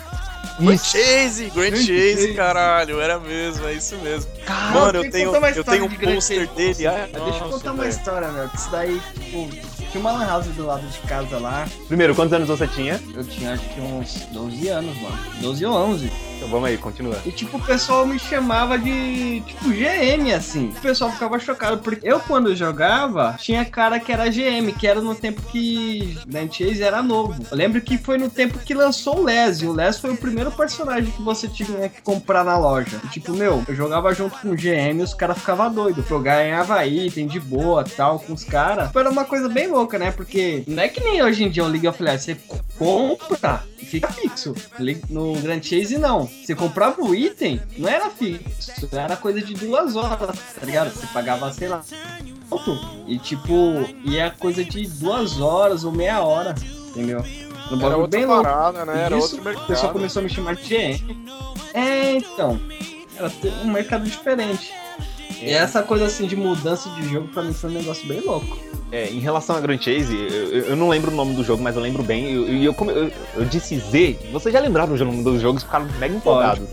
Grand 0.60 0.78
Chase, 0.78 1.52
Grand 1.54 1.70
Grand 1.72 1.76
Chase, 1.78 2.14
Chase. 2.16 2.34
caralho, 2.34 3.02
era 3.02 3.20
mesmo, 3.20 3.68
é 3.68 3.74
isso 3.74 3.96
mesmo. 3.98 4.30
Cara, 4.46 4.72
Mano, 4.72 5.00
eu 5.04 5.12
tenho, 5.12 5.36
eu 5.36 5.64
tenho 5.64 5.90
de 5.90 5.96
um 5.96 6.14
pôster 6.14 6.46
Chase. 6.46 6.56
dele. 6.56 6.88
Ai, 6.88 7.10
Deixa 7.12 7.18
eu 7.18 7.28
nossa, 7.28 7.46
contar 7.50 7.72
uma 7.74 7.84
velho. 7.84 7.96
história, 7.96 8.28
meu. 8.32 8.50
Isso 8.54 8.72
daí, 8.72 9.02
tipo, 9.16 9.50
tinha 9.92 10.02
uma 10.02 10.12
lan 10.14 10.26
house 10.28 10.46
do 10.48 10.66
lado 10.66 10.88
de 10.88 11.00
casa 11.08 11.38
lá. 11.40 11.68
Primeiro, 11.88 12.16
quantos 12.16 12.34
anos 12.34 12.48
você 12.48 12.68
tinha? 12.68 13.02
Eu 13.14 13.24
tinha 13.24 13.54
acho 13.54 13.64
que 13.70 13.82
uns 13.82 14.14
12 14.32 14.68
anos, 14.70 14.98
mano. 15.02 15.18
12 15.42 15.66
ou 15.66 15.74
11. 15.76 16.12
Então 16.46 16.60
vamos 16.60 16.70
aí, 16.70 16.78
continua. 16.78 17.18
E 17.26 17.32
tipo, 17.32 17.58
o 17.58 17.60
pessoal 17.60 18.06
me 18.06 18.20
chamava 18.20 18.78
de, 18.78 19.42
tipo, 19.42 19.70
GM, 19.70 20.32
assim. 20.32 20.70
O 20.78 20.80
pessoal 20.80 21.12
ficava 21.12 21.40
chocado, 21.40 21.80
porque 21.80 22.08
eu, 22.08 22.20
quando 22.20 22.56
jogava, 22.56 23.36
tinha 23.40 23.66
cara 23.66 24.00
que 24.00 24.12
era 24.12 24.30
GM, 24.30 24.72
que 24.78 24.86
era 24.86 25.02
no 25.02 25.16
tempo 25.16 25.42
que 25.42 26.16
Grand 26.28 26.52
Chase 26.52 26.84
era 26.84 27.02
novo. 27.02 27.36
Eu 27.50 27.58
lembro 27.58 27.82
que 27.82 27.98
foi 27.98 28.20
no 28.20 28.30
tempo 28.30 28.60
que 28.60 28.76
lançou 28.76 29.22
o 29.22 29.24
Les, 29.24 29.64
e 29.64 29.66
o 29.66 29.74
Les 29.74 29.98
foi 29.98 30.12
o 30.12 30.18
primeiro 30.18 30.52
personagem 30.52 31.10
que 31.10 31.22
você 31.24 31.48
tinha 31.48 31.90
que 31.90 32.04
comprar 32.04 32.44
na 32.44 32.60
loja. 32.60 33.02
E, 33.04 33.08
tipo, 33.08 33.34
meu, 33.34 33.64
eu 33.68 33.74
jogava 33.74 34.14
junto 34.14 34.38
com 34.38 34.50
o 34.50 34.56
GM 34.56 35.00
e 35.00 35.04
os 35.04 35.16
caras 35.16 35.40
ficavam 35.40 35.74
doidos. 35.74 36.08
Eu 36.08 36.20
ganhava 36.20 36.86
item 36.86 37.26
de 37.26 37.40
boa, 37.40 37.84
tal, 37.84 38.20
com 38.20 38.34
os 38.34 38.44
caras. 38.44 38.96
Era 38.96 39.10
uma 39.10 39.26
coisa 39.26 39.50
bem 39.50 39.68
louca, 39.68 39.98
né? 39.98 40.12
Porque 40.12 40.64
não 40.68 40.84
é 40.84 40.88
que 40.88 41.04
nem 41.04 41.24
hoje 41.24 41.44
em 41.44 41.50
dia 41.50 41.64
o 41.64 41.68
League 41.68 41.88
of 41.88 42.02
Legends, 42.02 42.24
você 42.24 42.38
compra 42.78 43.64
e 43.82 43.86
fica 43.86 44.10
fixo. 44.10 44.54
No 45.10 45.34
Grand 45.42 45.62
Chase, 45.64 45.98
não. 45.98 46.30
Você 46.44 46.54
comprava 46.56 47.02
o 47.02 47.14
item, 47.16 47.62
não 47.78 47.90
era 47.90 48.10
fixo. 48.10 48.88
Era 48.92 49.16
coisa 49.18 49.42
de 49.42 49.54
duas 49.56 49.96
horas, 49.96 50.20
tá 50.60 50.66
ligado? 50.66 50.92
Você 50.94 51.08
pagava, 51.08 51.52
sei 51.52 51.68
lá, 51.68 51.82
alto. 52.52 52.80
E 53.08 53.18
tipo, 53.18 53.54
e 54.04 54.18
é 54.18 54.30
coisa 54.30 54.64
de 54.64 54.88
duas 54.88 55.40
horas 55.42 55.84
ou 55.84 55.92
meia 55.92 56.22
hora, 56.22 56.54
entendeu? 56.90 57.24
Um 57.72 57.84
Era 57.84 57.98
outra 57.98 58.20
bem 58.20 58.26
louco. 58.28 58.44
parada, 58.44 58.86
né? 58.86 59.06
Era 59.06 59.18
Isso, 59.18 59.38
outro 59.38 59.42
O 59.42 59.44
pessoal 59.44 59.68
mercado. 59.68 59.92
começou 59.94 60.20
a 60.20 60.24
me 60.24 60.30
chamar 60.30 60.56
de 60.56 60.64
GM. 60.64 61.28
É, 61.74 62.14
então. 62.14 62.60
Era 63.18 63.32
um 63.64 63.72
mercado 63.72 64.04
diferente. 64.04 64.72
E 65.42 65.50
essa 65.50 65.82
coisa 65.82 66.06
assim 66.06 66.28
de 66.28 66.36
mudança 66.36 66.88
de 66.92 67.10
jogo 67.10 67.28
pra 67.30 67.42
mim 67.42 67.54
foi 67.54 67.72
um 67.72 67.74
negócio 67.74 68.08
bem 68.08 68.22
louco. 68.22 68.56
É, 68.92 69.10
em 69.10 69.20
relação 69.20 69.56
a 69.56 69.60
Grand 69.60 69.80
Chase, 69.80 70.16
eu, 70.16 70.60
eu- 70.70 70.76
não 70.76 70.88
lembro 70.90 71.12
o 71.12 71.16
nome 71.16 71.34
do 71.34 71.44
jogo, 71.44 71.62
mas 71.62 71.76
eu 71.76 71.82
lembro 71.82 72.04
bem. 72.04 72.26
E 72.26 72.64
eu, 72.64 72.74
eu, 72.80 73.12
eu 73.36 73.46
disse 73.46 73.78
Z, 73.80 74.18
vocês 74.32 74.54
já 74.54 74.60
lembraram 74.62 74.94
o 74.94 74.98
nome 74.98 75.24
dos 75.24 75.42
jogos, 75.42 75.64
ficaram 75.64 75.88
mega 76.00 76.16
empolgados. 76.16 76.70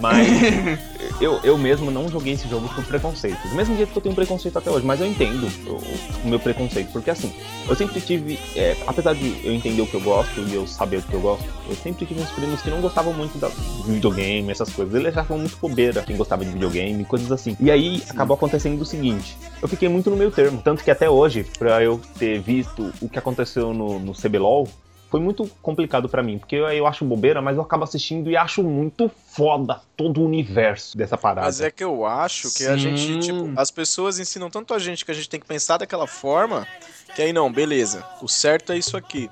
Mas 0.00 0.28
eu, 1.20 1.40
eu 1.42 1.56
mesmo 1.56 1.90
não 1.90 2.08
joguei 2.08 2.34
esse 2.34 2.48
jogo 2.48 2.68
por 2.74 2.84
preconceito. 2.84 3.38
Do 3.48 3.54
mesmo 3.54 3.76
jeito 3.76 3.92
que 3.92 3.98
eu 3.98 4.02
tenho 4.02 4.14
preconceito 4.14 4.58
até 4.58 4.70
hoje, 4.70 4.84
mas 4.84 5.00
eu 5.00 5.06
entendo 5.06 5.48
o, 5.66 6.26
o 6.26 6.28
meu 6.28 6.38
preconceito. 6.38 6.92
Porque 6.92 7.10
assim, 7.10 7.32
eu 7.68 7.74
sempre 7.74 8.00
tive. 8.00 8.38
é, 8.54 8.76
apesar 8.86 9.14
de 9.14 9.40
eu 9.44 9.52
entender 9.52 9.82
o 9.82 9.86
que 9.86 9.94
eu 9.94 10.00
gosto 10.00 10.40
e 10.40 10.54
eu 10.54 10.66
saber 10.66 10.98
o 10.98 11.02
que 11.02 11.14
eu 11.14 11.20
gosto, 11.20 11.44
eu 11.68 11.76
sempre 11.76 12.06
tive 12.06 12.20
uns 12.20 12.30
primos 12.30 12.60
que 12.60 12.70
não 12.70 12.80
gostavam 12.80 13.12
muito 13.12 13.38
da, 13.38 13.48
de 13.48 13.92
videogame, 13.92 14.50
essas 14.50 14.70
coisas. 14.70 14.94
Eles 14.94 15.16
achavam 15.16 15.38
muito 15.38 15.56
bobeira 15.56 16.02
quem 16.02 16.16
gostava 16.16 16.44
de 16.44 16.50
videogame, 16.50 17.04
coisas 17.04 17.30
assim. 17.32 17.56
E 17.60 17.70
aí 17.70 18.02
acabou 18.08 18.34
acontecendo 18.34 18.80
o 18.80 18.86
seguinte: 18.86 19.36
eu 19.60 19.68
fiquei 19.68 19.88
muito 19.88 20.10
no 20.10 20.16
meio 20.16 20.30
termo. 20.30 20.60
Tanto 20.62 20.84
que 20.84 20.90
até 20.90 21.08
hoje, 21.08 21.46
pra 21.58 21.82
eu 21.82 22.00
ter 22.18 22.40
visto 22.40 22.92
o 23.00 23.08
que 23.08 23.18
aconteceu 23.18 23.72
no, 23.72 23.98
no 23.98 24.12
CBLOL, 24.12 24.68
foi 25.10 25.20
muito 25.20 25.48
complicado 25.62 26.08
pra 26.08 26.22
mim, 26.22 26.38
porque 26.38 26.56
eu, 26.56 26.68
eu 26.68 26.86
acho 26.86 27.04
bobeira, 27.04 27.40
mas 27.40 27.56
eu 27.56 27.62
acabo 27.62 27.84
assistindo 27.84 28.30
e 28.30 28.36
acho 28.36 28.62
muito 28.62 29.10
foda 29.28 29.80
todo 29.96 30.20
o 30.20 30.24
universo 30.24 30.96
dessa 30.96 31.16
parada. 31.16 31.46
Mas 31.46 31.60
é 31.60 31.70
que 31.70 31.84
eu 31.84 32.04
acho 32.04 32.52
que 32.52 32.66
a 32.66 32.76
gente, 32.76 33.14
Sim. 33.14 33.18
tipo, 33.20 33.52
as 33.56 33.70
pessoas 33.70 34.18
ensinam 34.18 34.50
tanto 34.50 34.74
a 34.74 34.78
gente 34.78 35.04
que 35.04 35.10
a 35.10 35.14
gente 35.14 35.28
tem 35.28 35.40
que 35.40 35.46
pensar 35.46 35.78
daquela 35.78 36.06
forma, 36.06 36.66
que 37.14 37.22
aí 37.22 37.32
não, 37.32 37.52
beleza, 37.52 38.04
o 38.20 38.28
certo 38.28 38.72
é 38.72 38.78
isso 38.78 38.96
aqui. 38.96 39.30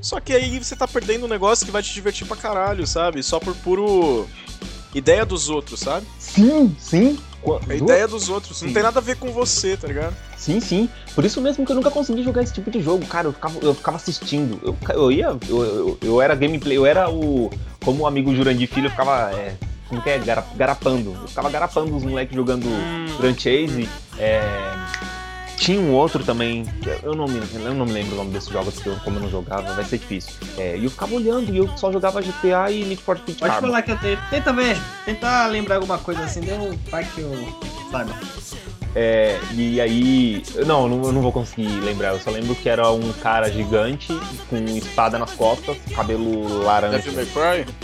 Só 0.00 0.20
que 0.20 0.32
aí 0.32 0.58
você 0.58 0.76
tá 0.76 0.86
perdendo 0.86 1.26
um 1.26 1.28
negócio 1.28 1.66
que 1.66 1.72
vai 1.72 1.82
te 1.82 1.92
divertir 1.92 2.26
pra 2.26 2.36
caralho, 2.36 2.86
sabe? 2.86 3.22
Só 3.22 3.40
por 3.40 3.54
puro 3.56 4.28
ideia 4.94 5.26
dos 5.26 5.48
outros, 5.48 5.80
sabe? 5.80 6.06
Sim, 6.18 6.74
sim. 6.78 7.18
A 7.68 7.74
ideia 7.74 8.08
dos 8.08 8.28
outros, 8.28 8.60
não 8.62 8.68
Sim. 8.68 8.74
tem 8.74 8.82
nada 8.82 8.98
a 8.98 9.02
ver 9.02 9.16
com 9.16 9.30
você, 9.32 9.76
tá 9.76 9.86
ligado? 9.86 10.14
Sim, 10.36 10.60
sim. 10.60 10.88
Por 11.14 11.24
isso 11.24 11.40
mesmo 11.40 11.64
que 11.64 11.72
eu 11.72 11.76
nunca 11.76 11.90
consegui 11.90 12.22
jogar 12.22 12.42
esse 12.42 12.52
tipo 12.52 12.70
de 12.70 12.80
jogo, 12.80 13.06
cara. 13.06 13.28
Eu 13.28 13.32
ficava, 13.32 13.58
eu 13.62 13.74
ficava 13.74 13.96
assistindo. 13.96 14.60
Eu, 14.62 14.76
eu 14.94 15.12
ia. 15.12 15.26
Eu, 15.48 15.64
eu, 15.64 15.98
eu 16.02 16.22
era 16.22 16.34
gameplay, 16.34 16.76
eu 16.76 16.84
era 16.86 17.08
o. 17.10 17.50
Como 17.84 18.02
o 18.02 18.06
amigo 18.06 18.34
Jurandir 18.34 18.68
Filho, 18.68 18.86
eu 18.86 18.90
ficava. 18.90 19.30
É, 19.32 19.54
como 19.88 20.02
que 20.02 20.10
é? 20.10 20.18
Gara- 20.18 20.44
Garapando. 20.56 21.16
Eu 21.22 21.28
ficava 21.28 21.48
garapando 21.50 21.96
os 21.96 22.02
moleques 22.02 22.34
jogando 22.34 22.66
Grand 23.20 23.34
Chase. 23.34 23.88
É, 24.18 24.72
tinha 25.56 25.80
um 25.80 25.92
outro 25.92 26.22
também, 26.22 26.64
que 26.82 26.90
eu 27.02 27.14
não, 27.14 27.26
me, 27.26 27.40
eu 27.54 27.74
não 27.74 27.86
me 27.86 27.92
lembro 27.92 28.14
o 28.14 28.16
nome 28.16 28.30
desses 28.30 28.48
jogos, 28.48 28.74
porque 28.74 28.88
eu, 28.88 28.96
como 28.96 29.16
eu 29.16 29.22
não 29.22 29.30
jogava, 29.30 29.72
vai 29.74 29.84
ser 29.84 29.98
difícil. 29.98 30.34
É, 30.58 30.76
e 30.76 30.84
eu 30.84 30.90
ficava 30.90 31.14
olhando 31.14 31.52
e 31.52 31.58
eu 31.58 31.68
só 31.76 31.90
jogava 31.90 32.20
GTA 32.20 32.70
e 32.70 32.84
Need 32.84 33.02
for 33.02 33.16
Speed 33.16 33.38
Pode 33.38 33.52
Carbon. 33.52 33.66
falar 33.68 33.82
que 33.82 33.92
eu 33.92 33.98
tenho. 33.98 34.18
Tenta 34.30 34.52
ver, 34.52 34.76
tentar 35.04 35.46
lembrar 35.46 35.76
alguma 35.76 35.98
coisa 35.98 36.22
assim, 36.22 36.40
deu 36.40 36.56
um 36.56 36.76
pai 36.90 37.06
que 37.14 37.20
eu 37.20 37.32
saiba. 37.90 38.14
É, 38.94 39.38
e 39.52 39.78
aí. 39.78 40.42
Não, 40.66 40.84
eu 40.84 40.88
não, 40.88 41.04
eu 41.04 41.12
não 41.12 41.20
vou 41.20 41.30
conseguir 41.30 41.68
lembrar. 41.80 42.14
Eu 42.14 42.20
só 42.20 42.30
lembro 42.30 42.54
que 42.54 42.66
era 42.66 42.90
um 42.90 43.12
cara 43.14 43.50
gigante 43.50 44.08
com 44.48 44.56
espada 44.76 45.18
nas 45.18 45.32
costas, 45.32 45.76
cabelo 45.94 46.62
laranja. 46.64 46.98
Devil 46.98 47.12
May 47.12 47.26
Cry? 47.26 47.74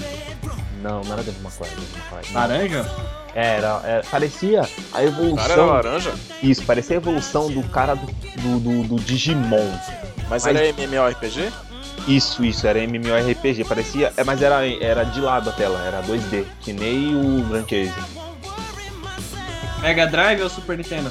Não, 0.82 1.00
não 1.02 1.12
era 1.12 1.22
Devil 1.22 1.40
May 1.42 1.52
Cry, 1.52 1.68
Devil. 1.68 2.34
Laranja? 2.34 2.90
Era, 3.34 3.80
era- 3.84 4.04
parecia 4.10 4.60
a 4.62 4.64
O 4.64 4.66
cara 4.66 4.98
era 4.98 5.04
evolução. 5.06 5.66
laranja? 5.66 6.12
Isso, 6.42 6.62
parecia 6.64 6.96
a 6.96 6.98
evolução 6.98 7.50
do 7.50 7.62
cara 7.68 7.94
do, 7.94 8.06
do, 8.40 8.58
do- 8.60 8.82
do 8.88 8.96
Digimon. 9.00 9.70
Mas, 10.28 10.44
Mas- 10.44 10.46
era 10.46 10.66
MMORPG? 10.68 11.50
Isso, 12.08 12.44
isso, 12.44 12.66
era 12.66 12.80
MMORPG. 12.80 13.64
Parecia. 13.64 14.12
É, 14.16 14.24
mas 14.24 14.42
era, 14.42 14.66
era 14.66 15.04
de 15.04 15.20
lado 15.20 15.50
a 15.50 15.52
tela, 15.52 15.78
era 15.86 16.02
2D, 16.02 16.44
que 16.60 16.72
nem 16.72 17.14
o 17.14 17.42
Grand 17.44 17.62
Chase. 17.68 17.92
Mega 19.80 20.06
Drive 20.06 20.42
ou 20.42 20.48
Super 20.50 20.76
Nintendo? 20.78 21.10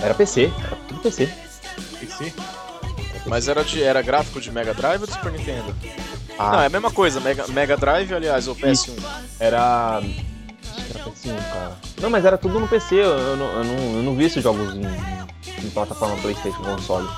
Era 0.00 0.14
PC, 0.14 0.50
era 0.64 0.76
tudo 0.88 1.00
PC. 1.00 1.28
PC? 2.00 2.32
Mas 3.26 3.46
era, 3.48 3.62
de, 3.64 3.82
era 3.82 4.02
gráfico 4.02 4.40
de 4.40 4.50
Mega 4.50 4.74
Drive 4.74 5.00
ou 5.02 5.06
de 5.06 5.12
Super 5.12 5.32
Nintendo? 5.32 5.74
Ah, 6.38 6.50
Não, 6.52 6.60
é 6.62 6.66
a 6.66 6.70
mesma 6.70 6.90
coisa, 6.90 7.20
Mega, 7.20 7.46
Mega 7.48 7.76
Drive, 7.76 8.12
aliás, 8.12 8.48
ou 8.48 8.56
PS1. 8.56 8.92
Era. 9.38 9.98
Acho 9.98 10.84
que 10.86 10.96
era 10.98 11.04
PC1, 11.04 11.36
cara. 11.52 11.76
Não, 12.00 12.10
mas 12.10 12.24
era 12.24 12.38
tudo 12.38 12.58
no 12.58 12.66
PC, 12.68 12.94
eu, 12.96 13.00
eu 13.18 13.36
não, 13.36 13.46
eu, 13.52 13.64
não, 13.64 13.74
eu 13.96 14.02
não 14.02 14.14
vi 14.16 14.24
esses 14.24 14.42
jogos 14.42 14.74
em, 14.74 14.82
em 15.64 15.70
plataforma 15.70 16.16
Playstation 16.16 16.62
console. 16.62 17.08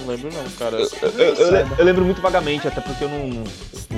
Não 0.00 0.06
lembro 0.06 0.30
não, 0.32 0.50
cara. 0.58 0.76
Eu, 0.76 0.88
eu- 1.18 1.34
eu 1.34 1.50
le- 1.52 1.74
eu 1.78 1.84
lembro 1.84 2.04
muito 2.04 2.20
vagamente, 2.20 2.66
até 2.68 2.80
porque 2.80 3.04
eu 3.04 3.08
não. 3.08 3.42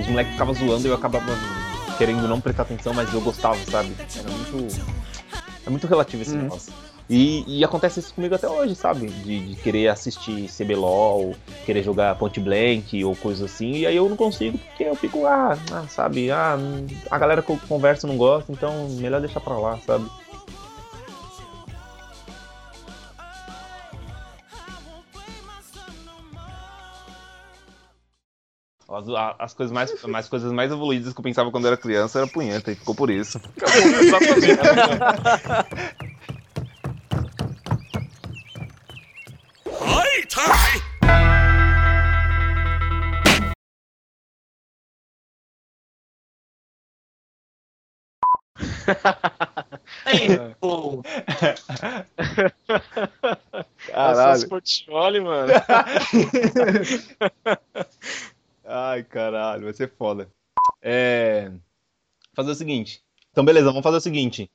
Os 0.00 0.06
moleques 0.08 0.32
ficavam 0.32 0.54
zoando 0.54 0.86
e 0.86 0.90
eu 0.90 0.94
acabava 0.94 1.24
querendo 1.98 2.26
não 2.28 2.40
prestar 2.40 2.62
atenção, 2.62 2.92
mas 2.94 3.12
eu 3.12 3.20
gostava, 3.20 3.58
sabe? 3.70 3.92
Era 4.16 4.30
muito. 4.30 4.80
É 5.66 5.70
muito 5.70 5.86
relativo 5.86 6.22
esse 6.22 6.32
Uhum. 6.32 6.42
negócio. 6.42 6.72
E, 7.14 7.44
e 7.46 7.62
acontece 7.62 8.00
isso 8.00 8.14
comigo 8.14 8.34
até 8.34 8.48
hoje, 8.48 8.74
sabe? 8.74 9.06
De, 9.06 9.48
de 9.48 9.56
querer 9.56 9.88
assistir 9.88 10.48
CBLOL, 10.48 11.36
querer 11.66 11.82
jogar 11.82 12.14
Point 12.14 12.40
Blank 12.40 13.04
ou 13.04 13.14
coisa 13.14 13.44
assim, 13.44 13.72
e 13.72 13.86
aí 13.86 13.96
eu 13.96 14.08
não 14.08 14.16
consigo 14.16 14.56
porque 14.56 14.84
eu 14.84 14.96
fico, 14.96 15.26
ah, 15.26 15.58
ah, 15.70 15.86
sabe? 15.88 16.30
Ah, 16.30 16.56
a 17.10 17.18
galera 17.18 17.42
que 17.42 17.52
eu 17.52 17.60
converso 17.68 18.06
não 18.06 18.16
gosta, 18.16 18.50
então 18.50 18.88
melhor 18.92 19.20
deixar 19.20 19.40
pra 19.40 19.58
lá, 19.58 19.78
sabe? 19.80 20.06
As, 28.88 29.04
as 29.38 29.54
coisas 29.54 29.72
mais, 29.72 30.02
mais 30.04 30.28
coisas 30.28 30.50
mais 30.50 30.72
evoluídas 30.72 31.12
que 31.12 31.20
eu 31.20 31.24
pensava 31.24 31.50
quando 31.50 31.64
eu 31.64 31.72
era 31.72 31.76
criança 31.76 32.20
era 32.20 32.26
punheta, 32.26 32.72
e 32.72 32.74
ficou 32.74 32.94
por 32.94 33.10
isso. 33.10 33.38
Pô, 50.60 51.02
Nossa, 53.92 54.48
Portioli, 54.48 55.20
mano. 55.20 55.52
Ai, 58.64 59.02
caralho, 59.04 59.64
vai 59.64 59.72
ser 59.72 59.90
foda. 59.96 60.28
É. 60.80 61.50
Fazer 62.34 62.50
o 62.50 62.54
seguinte. 62.54 63.02
Então, 63.30 63.44
beleza, 63.44 63.66
vamos 63.66 63.82
fazer 63.82 63.96
o 63.98 64.00
seguinte. 64.00 64.50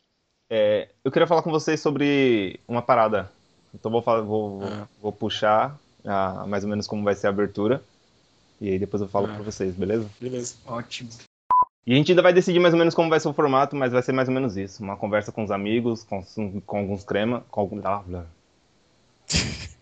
É, 0.50 0.90
eu 1.04 1.12
queria 1.12 1.28
falar 1.28 1.42
com 1.42 1.52
vocês 1.52 1.80
sobre 1.80 2.60
uma 2.68 2.82
parada. 2.82 3.32
Então, 3.74 3.92
vou, 3.92 4.02
falar- 4.02 4.22
vou, 4.22 4.64
Ah. 4.64 4.88
vou 5.02 5.12
puxar 5.12 5.78
ah, 6.06 6.46
mais 6.48 6.64
ou 6.64 6.70
menos 6.70 6.88
como 6.88 7.04
vai 7.04 7.16
ser 7.16 7.28
a 7.28 7.32
abertura. 7.32 7.82
E 8.62 8.70
aí 8.70 8.80
depois 8.80 9.02
eu 9.02 9.08
falo 9.08 9.28
Ah. 9.30 9.34
pra 9.36 9.44
vocês, 9.44 9.76
beleza? 9.76 10.10
Beleza. 10.20 10.56
ótimo. 10.66 11.10
E 11.86 11.94
a 11.94 11.96
gente 11.96 12.12
ainda 12.12 12.22
vai 12.22 12.34
decidir 12.34 12.60
mais 12.60 12.74
ou 12.74 12.78
menos 12.80 12.94
como 12.94 13.10
vai 13.10 13.20
ser 13.20 13.30
o 13.30 13.34
formato, 13.34 13.76
mas 13.76 13.94
vai 13.94 14.02
ser 14.02 14.12
mais 14.12 14.28
ou 14.28 14.34
menos 14.34 14.58
isso. 14.58 14.84
Uma 14.84 14.98
conversa 14.98 15.32
com 15.32 15.44
os 15.44 15.52
amigos, 15.52 16.04
com, 16.04 16.22
com 16.66 16.78
alguns 16.80 17.04
crema, 17.04 17.46
com 17.50 17.62
algum. 17.62 17.82
Ah, 17.86 18.04
blá. 18.06 18.26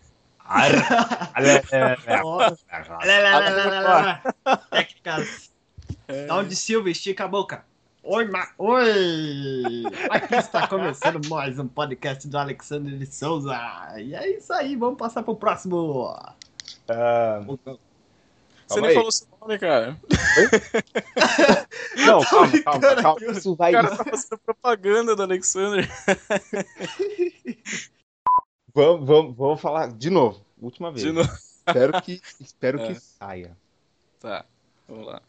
Técnicas. 4.70 5.50
Dá 6.28 6.36
onde 6.36 6.54
Silva, 6.54 6.88
estica 6.90 7.24
a 7.24 7.28
boca. 7.28 7.64
Oi, 8.08 8.24
ma... 8.26 8.46
Oi! 8.58 9.82
Aqui 10.10 10.36
está 10.36 10.68
começando 10.68 11.28
mais 11.28 11.58
um 11.58 11.66
podcast 11.66 12.28
do 12.28 12.38
Alexandre 12.38 12.96
de 12.96 13.06
Souza. 13.06 13.52
E 13.98 14.14
é 14.14 14.36
isso 14.38 14.52
aí, 14.52 14.76
vamos 14.76 14.96
passar 14.96 15.24
pro 15.24 15.34
próximo. 15.34 16.14
Ah, 16.88 17.40
Você 17.44 17.78
Calma 18.68 18.80
nem 18.82 18.88
aí. 18.90 18.94
falou 18.94 19.10
seu 19.12 19.26
nome, 19.40 19.58
cara. 19.58 20.00
não, 22.06 22.22
calma, 22.24 22.62
calma, 22.62 23.02
calma. 23.02 23.26
Isso 23.32 23.52
O 23.52 23.56
vai. 23.56 23.72
cara 23.72 23.96
tá 23.96 24.04
fazendo 24.04 24.38
propaganda 24.38 25.16
do 25.16 25.22
Alexander. 25.22 25.88
Vamos, 28.74 29.06
vamos, 29.08 29.34
vamos 29.34 29.58
falar 29.60 29.88
de 29.90 30.10
novo. 30.10 30.44
Última 30.60 30.92
vez. 30.92 31.02
De 31.02 31.10
novo. 31.10 31.30
Espero 31.66 32.02
que, 32.02 32.20
espero 32.38 32.78
É. 32.78 32.88
que 32.88 32.94
saia. 33.00 33.56
Tá, 34.20 34.44
vamos 34.86 35.06
lá. 35.06 35.22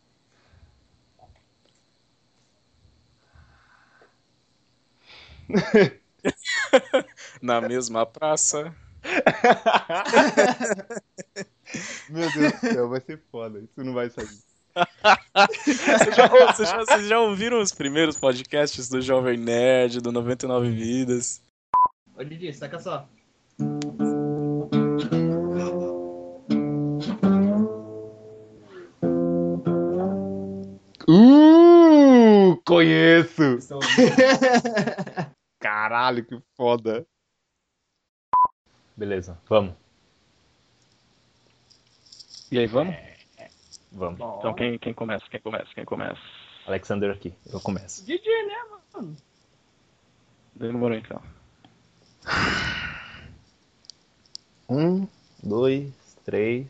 Na 7.42 7.62
mesma 7.62 8.06
praça. 8.06 8.74
Meu 12.10 12.32
Deus 12.32 12.54
do 12.54 12.60
céu, 12.60 12.90
vai 12.90 13.02
ser 13.02 13.22
foda. 13.32 13.60
Isso 13.60 13.84
não 13.84 13.94
vai 13.94 14.10
sair. 14.10 14.28
Vocês 15.34 16.16
já, 16.16 16.28
vocês 16.28 16.70
já- 16.70 16.78
vocês 16.78 17.08
já 17.08 17.20
ouviram 17.20 17.62
os 17.62 17.72
primeiros 17.72 18.18
podcasts 18.18 18.90
do 18.90 19.02
Jovem 19.02 19.38
Nerd, 19.38 20.02
do 20.02 20.12
99 20.12 20.70
Vidas? 20.70 21.42
Ô, 22.16 22.24
Didi, 22.24 22.54
saca 22.54 22.80
só. 22.80 23.08
Uh! 31.28 32.58
Conheço! 32.66 33.58
Caralho, 35.88 36.26
que 36.26 36.38
foda. 36.58 37.08
Beleza, 38.94 39.40
vamos, 39.48 39.74
E 42.52 42.60
aí, 42.60 42.68
vamos? 42.68 42.94
vamos. 43.90 44.20
Então 44.20 44.54
quem, 44.54 44.78
quem 44.78 44.94
começa? 44.94 45.26
Quem 45.30 45.40
começa? 45.40 45.74
Quem 45.74 45.86
começa? 45.86 46.20
Alexander 46.66 47.10
aqui, 47.10 47.34
eu 47.50 47.62
começo. 47.62 48.06
DJ, 48.06 48.48
né, 48.48 48.56
mano? 48.94 49.16
Demorou 50.54 50.98
então. 50.98 51.24
Um, 54.68 55.08
dois, 55.42 56.18
três. 56.26 56.68